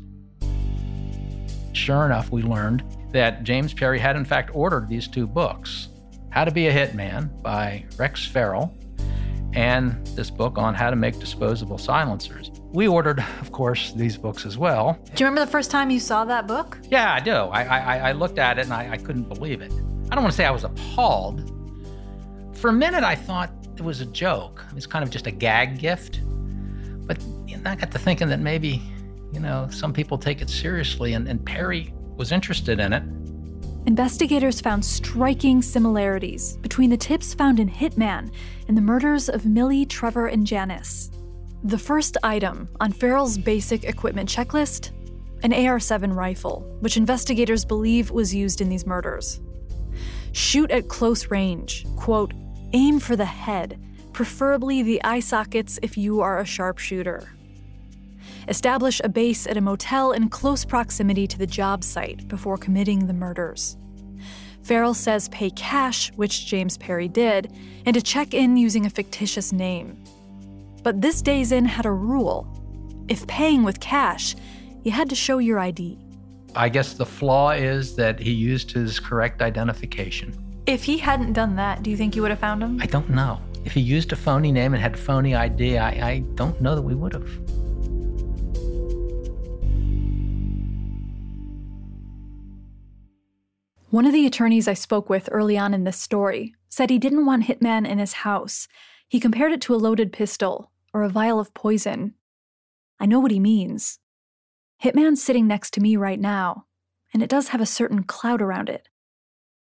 Sure 1.75 2.07
enough, 2.07 2.31
we 2.31 2.43
learned 2.43 2.85
that 3.11 3.43
James 3.43 3.75
Perry 3.75 3.99
had, 3.99 4.17
in 4.17 4.25
fact, 4.25 4.51
ordered 4.55 4.89
these 4.89 5.09
two 5.09 5.27
books 5.27 5.89
How 6.31 6.45
to 6.45 6.51
Be 6.51 6.69
a 6.69 6.73
Hitman 6.73 7.43
by 7.43 7.85
Rex 7.99 8.27
Feral 8.27 8.77
and 9.55 10.05
this 10.09 10.31
book 10.31 10.59
on 10.59 10.75
how 10.75 10.91
to 10.91 10.97
make 10.97 11.19
disposable 11.19 11.79
silencers. 11.79 12.51
We 12.73 12.89
ordered, 12.89 13.21
of 13.41 13.53
course, 13.53 13.93
these 13.93 14.17
books 14.17 14.47
as 14.47 14.59
well. 14.59 14.99
Do 15.15 15.23
you 15.23 15.27
remember 15.27 15.45
the 15.45 15.51
first 15.51 15.71
time 15.71 15.91
you 15.91 16.01
saw 16.01 16.25
that 16.25 16.47
book? 16.47 16.79
Yeah, 16.91 17.13
I 17.13 17.21
do. 17.21 17.33
I, 17.33 17.63
I, 17.63 18.09
I 18.09 18.13
looked 18.13 18.39
at 18.39 18.59
it 18.59 18.65
and 18.65 18.73
I, 18.73 18.93
I 18.93 18.97
couldn't 18.97 19.29
believe 19.29 19.61
it. 19.61 19.73
I 20.11 20.15
don't 20.15 20.25
want 20.25 20.33
to 20.33 20.37
say 20.37 20.45
I 20.45 20.51
was 20.51 20.65
appalled. 20.65 21.51
For 22.53 22.69
a 22.69 22.73
minute, 22.73 23.05
I 23.05 23.15
thought 23.15 23.53
it 23.77 23.83
was 23.83 24.01
a 24.01 24.07
joke. 24.07 24.65
It's 24.77 24.87
kind 24.87 25.03
of 25.03 25.11
just 25.11 25.27
a 25.27 25.31
gag 25.31 25.79
gift. 25.79 26.21
But 27.07 27.23
I 27.65 27.77
got 27.77 27.91
to 27.93 27.99
thinking 27.99 28.29
that 28.29 28.41
maybe, 28.41 28.83
know, 29.45 29.69
some 29.71 29.93
people 29.93 30.19
take 30.19 30.43
it 30.43 30.51
seriously, 30.51 31.15
and, 31.15 31.29
and 31.29 31.45
Perry 31.45 31.95
was 32.17 32.33
interested 32.33 32.81
in 32.81 32.93
it. 32.93 33.03
Investigators 33.87 34.61
found 34.61 34.85
striking 34.85 35.61
similarities 35.61 36.57
between 36.59 36.91
the 36.91 36.97
tips 36.97 37.35
found 37.35 37.61
in 37.61 37.69
Hitman 37.69 38.33
and 38.67 38.77
the 38.77 38.83
murders 38.83 39.29
of 39.29 39.45
Millie, 39.45 39.85
Trevor, 39.85 40.27
and 40.29 40.47
Janice. 40.47 41.11
The 41.65 41.79
first 41.79 42.17
item 42.23 42.69
on 42.81 42.93
Feral's 42.93 43.39
basic 43.39 43.85
equipment 43.85 44.29
checklist 44.29 44.91
an 45.45 45.53
AR 45.53 45.79
7 45.79 46.11
rifle, 46.11 46.61
which 46.81 46.97
investigators 46.97 47.67
believe 47.67 48.11
was 48.11 48.35
used 48.35 48.63
in 48.63 48.71
these 48.71 48.87
murders. 48.87 49.41
Shoot 50.33 50.71
at 50.71 50.89
close 50.89 51.31
range, 51.31 51.85
quote, 51.97 52.33
aim 52.73 52.99
for 52.99 53.15
the 53.15 53.27
head, 53.27 53.79
preferably 54.15 54.83
the 54.83 55.05
eye 55.05 55.21
sockets 55.21 55.79
if 55.83 55.99
you 55.99 56.23
are 56.23 56.39
a 56.39 56.47
sharpshooter. 56.47 57.29
Establish 58.49 59.01
a 59.03 59.09
base 59.09 59.47
at 59.47 59.57
a 59.57 59.61
motel 59.61 60.13
in 60.13 60.29
close 60.29 60.65
proximity 60.65 61.27
to 61.27 61.39
the 61.39 61.47
job 61.47 61.83
site 61.83 62.29
before 62.29 62.59
committing 62.59 63.07
the 63.07 63.13
murders. 63.13 63.77
Feral 64.63 64.95
says 64.95 65.29
pay 65.29 65.51
cash, 65.51 66.11
which 66.17 66.47
James 66.47 66.79
Perry 66.79 67.09
did, 67.09 67.53
and 67.85 67.95
to 67.95 68.01
check 68.03 68.33
in 68.33 68.57
using 68.57 68.87
a 68.87 68.91
fictitious 68.91 69.53
name. 69.53 70.03
But 70.83 71.01
this 71.01 71.23
Days 71.23 71.53
Inn 71.53 71.67
had 71.67 71.87
a 71.87 71.91
rule. 71.91 72.47
If 73.09 73.27
paying 73.27 73.63
with 73.63 73.81
cash, 73.81 74.35
you 74.83 74.91
had 74.91 75.09
to 75.11 75.15
show 75.15 75.39
your 75.39 75.59
ID. 75.59 75.99
I 76.57 76.69
guess 76.69 76.95
the 76.95 77.07
flaw 77.07 77.51
is 77.51 77.97
that 77.97 78.19
he 78.19 78.31
used 78.31 78.71
his 78.71 79.01
correct 79.01 79.43
identification. 79.43 80.35
If 80.67 80.85
he 80.85 80.97
hadn't 80.97 81.33
done 81.33 81.57
that, 81.57 81.83
do 81.83 81.91
you 81.91 81.97
think 81.97 82.17
you 82.17 82.23
would 82.23 82.31
have 82.31 82.41
found 82.41 82.63
him? 82.63 82.81
I 82.81 82.87
don't 82.87 83.11
know. 83.11 83.41
If 83.65 83.73
he 83.73 83.81
used 83.81 84.13
a 84.13 84.17
phony 84.17 84.53
name 84.53 84.73
and 84.73 84.83
had 84.83 84.99
phony 84.99 85.35
ID, 85.35 85.79
I, 85.79 86.11
I 86.11 86.19
don't 86.37 86.59
know 86.61 86.75
that 86.75 86.83
we 86.83 86.95
would 86.95 87.13
have. 87.13 87.29
One 93.95 94.07
of 94.07 94.13
the 94.13 94.27
attorneys 94.27 94.67
I 94.67 94.75
spoke 94.75 95.09
with 95.09 95.29
early 95.31 95.57
on 95.57 95.73
in 95.73 95.85
this 95.85 96.01
story 96.01 96.53
said 96.69 96.91
he 96.91 96.99
didn't 96.99 97.27
want 97.27 97.45
Hitman 97.45 97.89
in 97.89 97.99
his 97.99 98.13
house. 98.13 98.67
He 99.07 99.21
compared 99.21 99.53
it 99.53 99.61
to 99.61 99.75
a 99.75 99.77
loaded 99.77 100.13
pistol 100.13 100.73
or 100.93 101.05
a 101.05 101.09
vial 101.09 101.39
of 101.39 101.55
poison. 101.55 102.15
I 102.99 103.07
know 103.07 103.21
what 103.21 103.31
he 103.31 103.39
means. 103.39 104.01
Hitman's 104.83 105.23
sitting 105.23 105.47
next 105.47 105.75
to 105.75 105.81
me 105.81 105.95
right 105.95 106.19
now, 106.19 106.67
and 107.13 107.23
it 107.23 107.31
does 107.31 107.51
have 107.51 107.61
a 107.61 107.67
certain 107.67 108.03
cloud 108.03 108.43
around 108.43 108.69
it. 108.69 108.89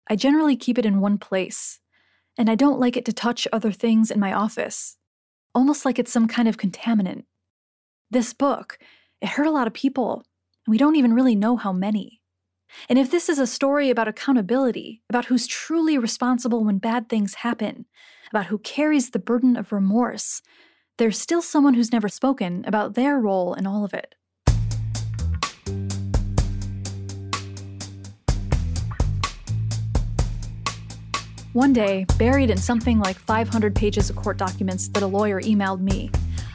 I 0.06 0.16
generally 0.16 0.54
keep 0.54 0.76
it 0.76 0.84
in 0.84 1.00
one 1.00 1.16
place, 1.16 1.80
and 2.36 2.50
I 2.50 2.56
don't 2.56 2.78
like 2.78 2.98
it 2.98 3.06
to 3.06 3.14
touch 3.14 3.48
other 3.54 3.72
things 3.72 4.10
in 4.10 4.20
my 4.20 4.34
office, 4.34 4.98
almost 5.54 5.86
like 5.86 5.98
it's 5.98 6.12
some 6.12 6.28
kind 6.28 6.46
of 6.46 6.58
contaminant. 6.58 7.24
This 8.10 8.34
book, 8.34 8.78
it 9.22 9.30
hurt 9.30 9.46
a 9.46 9.50
lot 9.50 9.66
of 9.66 9.72
people, 9.72 10.24
and 10.66 10.72
we 10.72 10.76
don't 10.76 10.96
even 10.96 11.14
really 11.14 11.34
know 11.34 11.56
how 11.56 11.72
many. 11.72 12.19
And 12.88 12.98
if 12.98 13.10
this 13.10 13.28
is 13.28 13.38
a 13.38 13.46
story 13.46 13.90
about 13.90 14.08
accountability, 14.08 15.02
about 15.08 15.26
who's 15.26 15.46
truly 15.46 15.98
responsible 15.98 16.64
when 16.64 16.78
bad 16.78 17.08
things 17.08 17.34
happen, 17.34 17.86
about 18.30 18.46
who 18.46 18.58
carries 18.58 19.10
the 19.10 19.18
burden 19.18 19.56
of 19.56 19.72
remorse, 19.72 20.42
there's 20.98 21.18
still 21.18 21.42
someone 21.42 21.74
who's 21.74 21.92
never 21.92 22.08
spoken 22.08 22.64
about 22.66 22.94
their 22.94 23.18
role 23.18 23.54
in 23.54 23.66
all 23.66 23.84
of 23.84 23.94
it. 23.94 24.14
One 31.52 31.72
day, 31.72 32.06
buried 32.16 32.48
in 32.48 32.58
something 32.58 33.00
like 33.00 33.18
500 33.18 33.74
pages 33.74 34.08
of 34.08 34.14
court 34.14 34.36
documents 34.36 34.88
that 34.90 35.02
a 35.02 35.06
lawyer 35.06 35.40
emailed 35.40 35.80
me, 35.80 36.10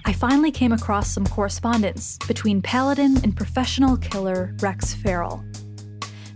I 0.05 0.13
finally 0.13 0.51
came 0.51 0.71
across 0.71 1.11
some 1.11 1.25
correspondence 1.25 2.17
between 2.27 2.61
Paladin 2.61 3.17
and 3.23 3.35
professional 3.35 3.97
killer 3.97 4.55
Rex 4.61 4.93
Feral. 4.93 5.43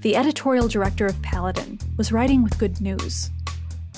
The 0.02 0.16
editorial 0.16 0.70
director 0.70 1.08
of 1.08 1.22
Paladin 1.22 1.78
was 1.98 2.14
writing 2.14 2.42
with 2.42 2.58
good 2.58 2.80
news. 2.80 3.32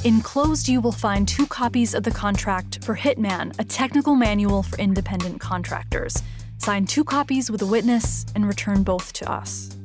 Enclosed, 0.04 0.68
you 0.68 0.82
will 0.82 0.92
find 0.92 1.28
two 1.28 1.46
copies 1.46 1.94
of 1.94 2.02
the 2.02 2.10
contract 2.10 2.84
for 2.84 2.96
Hitman, 2.96 3.54
a 3.60 3.64
technical 3.64 4.16
manual 4.16 4.64
for 4.64 4.80
independent 4.80 5.40
contractors. 5.40 6.24
Sign 6.58 6.88
two 6.88 7.04
copies 7.04 7.52
with 7.52 7.62
a 7.62 7.68
witness 7.68 8.26
and 8.34 8.48
return 8.48 8.82
both 8.82 9.14
to 9.14 9.32
us. 9.32 9.78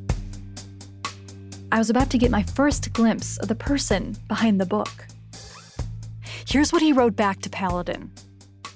I 1.70 1.76
was 1.76 1.90
about 1.90 2.08
to 2.08 2.18
get 2.18 2.30
my 2.30 2.44
first 2.44 2.94
glimpse 2.94 3.36
of 3.36 3.48
the 3.48 3.54
person 3.54 4.16
behind 4.26 4.58
the 4.58 4.64
book. 4.64 5.06
Here's 6.46 6.72
what 6.72 6.80
he 6.80 6.94
wrote 6.94 7.14
back 7.14 7.42
to 7.42 7.50
Paladin 7.50 8.10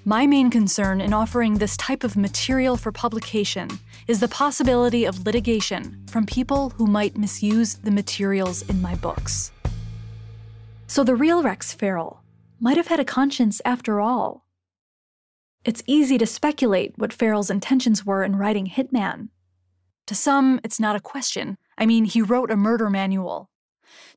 My 0.04 0.26
main 0.26 0.50
concern 0.50 1.00
in 1.00 1.14
offering 1.14 1.54
this 1.54 1.78
type 1.78 2.04
of 2.04 2.18
material 2.18 2.76
for 2.76 2.92
publication 2.92 3.78
is 4.06 4.20
the 4.20 4.28
possibility 4.28 5.04
of 5.04 5.26
litigation 5.26 6.04
from 6.08 6.26
people 6.26 6.70
who 6.70 6.86
might 6.86 7.16
misuse 7.16 7.74
the 7.74 7.90
materials 7.90 8.62
in 8.62 8.82
my 8.82 8.94
books. 8.94 9.52
So 10.86 11.04
the 11.04 11.14
real 11.14 11.42
Rex 11.42 11.72
Feral 11.72 12.22
might 12.58 12.76
have 12.76 12.88
had 12.88 13.00
a 13.00 13.04
conscience 13.04 13.60
after 13.64 14.00
all. 14.00 14.44
It's 15.64 15.82
easy 15.86 16.18
to 16.18 16.26
speculate 16.26 16.94
what 16.96 17.12
Feral's 17.12 17.50
intentions 17.50 18.04
were 18.04 18.24
in 18.24 18.36
writing 18.36 18.66
Hitman. 18.66 19.28
To 20.06 20.14
some, 20.14 20.58
it's 20.64 20.80
not 20.80 20.96
a 20.96 21.00
question. 21.00 21.58
I 21.78 21.86
mean, 21.86 22.04
he 22.04 22.22
wrote 22.22 22.50
a 22.50 22.56
murder 22.56 22.90
manual. 22.90 23.50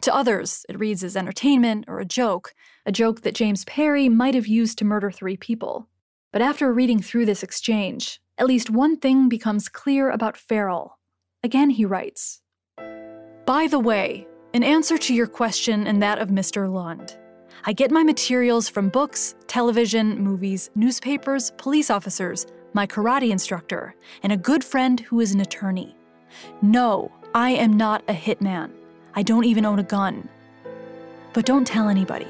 To 0.02 0.16
others, 0.16 0.66
it 0.70 0.80
reads 0.80 1.04
as 1.04 1.16
entertainment 1.16 1.86
or 1.88 2.00
a 2.00 2.06
joke, 2.06 2.54
a 2.86 2.92
joke 2.92 3.22
that 3.22 3.36
James 3.36 3.66
Perry 3.66 4.10
might 4.10 4.36
have 4.36 4.48
used 4.48 4.78
to 4.80 4.86
murder 4.86 5.12
three 5.12 5.38
people. 5.38 5.90
But 6.32 6.42
after 6.42 6.74
reading 6.74 7.00
through 7.00 7.26
this 7.26 7.44
exchange, 7.44 8.20
at 8.38 8.48
least 8.48 8.70
one 8.70 8.98
thing 8.98 9.30
becomes 9.30 9.70
clear 9.70 10.10
about 10.10 10.38
Feral. 10.38 10.98
Again, 11.44 11.70
he 11.70 11.86
writes 11.86 12.42
By 13.46 13.68
the 13.68 13.80
way, 13.80 14.28
in 14.54 14.64
answer 14.64 14.98
to 14.98 15.14
your 15.14 15.28
question 15.28 15.88
and 15.88 16.02
that 16.02 16.20
of 16.20 16.30
Mr. 16.30 16.72
Lund, 16.72 17.18
I 17.66 17.74
get 17.74 17.92
my 17.92 18.04
materials 18.04 18.68
from 18.68 18.90
books, 18.90 19.36
television, 19.48 20.20
movies, 20.20 20.70
newspapers, 20.76 21.52
police 21.58 21.90
officers, 21.90 22.46
my 22.74 22.88
karate 22.88 23.30
instructor, 23.30 23.96
and 24.24 24.34
a 24.34 24.38
good 24.38 24.64
friend 24.64 25.00
who 25.00 25.20
is 25.20 25.34
an 25.34 25.42
attorney. 25.42 25.96
No, 26.62 27.12
I 27.36 27.52
am 27.52 27.78
not 27.78 28.04
a 28.08 28.14
hitman. 28.14 28.72
I 29.16 29.24
don't 29.24 29.46
even 29.46 29.66
own 29.66 29.80
a 29.80 29.84
gun. 29.84 30.28
But 31.34 31.46
don't 31.46 31.66
tell 31.66 31.88
anybody. 31.88 32.28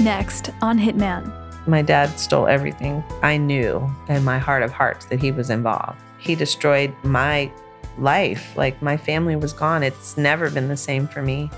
Next 0.00 0.50
on 0.62 0.78
Hitman. 0.78 1.30
My 1.66 1.82
dad 1.82 2.18
stole 2.18 2.46
everything. 2.46 3.04
I 3.22 3.36
knew 3.36 3.86
in 4.08 4.24
my 4.24 4.38
heart 4.38 4.62
of 4.62 4.72
hearts 4.72 5.04
that 5.06 5.20
he 5.20 5.30
was 5.30 5.50
involved. 5.50 6.00
He 6.16 6.34
destroyed 6.34 6.94
my 7.02 7.52
life. 7.98 8.56
Like 8.56 8.80
my 8.80 8.96
family 8.96 9.36
was 9.36 9.52
gone. 9.52 9.82
It's 9.82 10.16
never 10.16 10.48
been 10.48 10.68
the 10.68 10.76
same 10.76 11.06
for 11.06 11.20
me. 11.20 11.50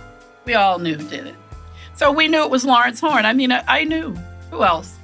We 0.44 0.54
all 0.54 0.80
knew 0.80 0.96
who 0.96 1.08
did 1.08 1.28
it. 1.28 1.36
So 1.94 2.10
we 2.10 2.26
knew 2.26 2.42
it 2.42 2.50
was 2.50 2.64
Lawrence 2.64 2.98
Horn. 2.98 3.24
I 3.24 3.32
mean, 3.32 3.52
I, 3.52 3.62
I 3.68 3.84
knew. 3.84 4.12
Who 4.50 4.64
else? 4.64 4.96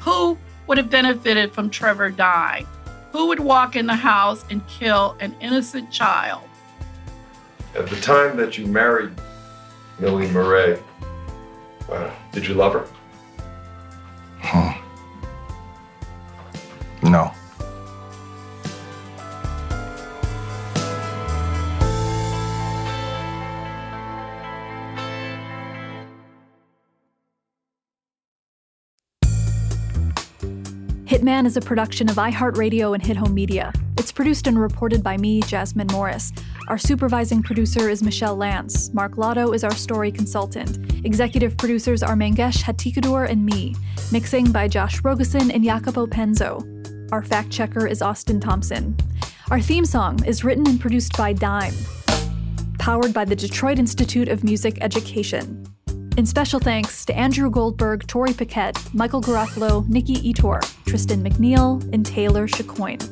Who 0.00 0.36
would 0.66 0.76
have 0.76 0.90
benefited 0.90 1.54
from 1.54 1.70
Trevor 1.70 2.10
dying? 2.10 2.66
Who 3.12 3.28
would 3.28 3.40
walk 3.40 3.74
in 3.74 3.86
the 3.86 3.94
house 3.94 4.44
and 4.50 4.66
kill 4.66 5.16
an 5.18 5.34
innocent 5.40 5.90
child? 5.90 6.42
At 7.74 7.86
the 7.86 7.98
time 8.02 8.36
that 8.36 8.58
you 8.58 8.66
married 8.66 9.12
Millie 9.98 10.28
Murray, 10.28 10.78
did 12.32 12.46
you 12.46 12.54
love 12.54 12.72
her? 12.72 12.86
Hmm. 14.40 14.72
No. 17.10 17.32
Hitman 31.06 31.46
is 31.46 31.56
a 31.56 31.60
production 31.60 32.08
of 32.08 32.16
iHeartRadio 32.16 32.94
and 32.94 33.02
Hit 33.04 33.16
Home 33.16 33.34
Media. 33.34 33.72
It's 33.98 34.10
produced 34.10 34.46
and 34.46 34.58
reported 34.58 35.02
by 35.02 35.16
me, 35.18 35.40
Jasmine 35.42 35.86
Morris. 35.92 36.32
Our 36.68 36.78
supervising 36.78 37.42
producer 37.42 37.88
is 37.88 38.02
Michelle 38.02 38.34
Lance. 38.34 38.92
Mark 38.92 39.18
Lotto 39.18 39.52
is 39.52 39.62
our 39.62 39.74
story 39.74 40.10
consultant. 40.10 40.91
Executive 41.04 41.56
producers 41.56 42.02
are 42.02 42.14
Mangesh 42.14 42.62
Hattikudur 42.62 43.28
and 43.28 43.44
me. 43.44 43.74
Mixing 44.12 44.52
by 44.52 44.68
Josh 44.68 45.02
Rogosin 45.02 45.52
and 45.52 45.64
Jacopo 45.64 46.06
Penzo. 46.06 46.62
Our 47.10 47.24
fact 47.24 47.50
checker 47.50 47.88
is 47.88 48.02
Austin 48.02 48.38
Thompson. 48.38 48.96
Our 49.50 49.60
theme 49.60 49.84
song 49.84 50.24
is 50.24 50.44
written 50.44 50.66
and 50.68 50.80
produced 50.80 51.16
by 51.16 51.32
Dime. 51.32 51.74
Powered 52.78 53.12
by 53.12 53.24
the 53.24 53.34
Detroit 53.34 53.80
Institute 53.80 54.28
of 54.28 54.44
Music 54.44 54.78
Education. 54.80 55.66
And 56.16 56.28
special 56.28 56.60
thanks 56.60 57.04
to 57.06 57.16
Andrew 57.16 57.50
Goldberg, 57.50 58.06
Tori 58.06 58.32
Paquette, 58.32 58.78
Michael 58.94 59.22
Garofalo, 59.22 59.88
Nikki 59.88 60.32
Etor, 60.32 60.60
Tristan 60.86 61.24
McNeil, 61.24 61.82
and 61.92 62.06
Taylor 62.06 62.46
Chicoine. 62.46 63.11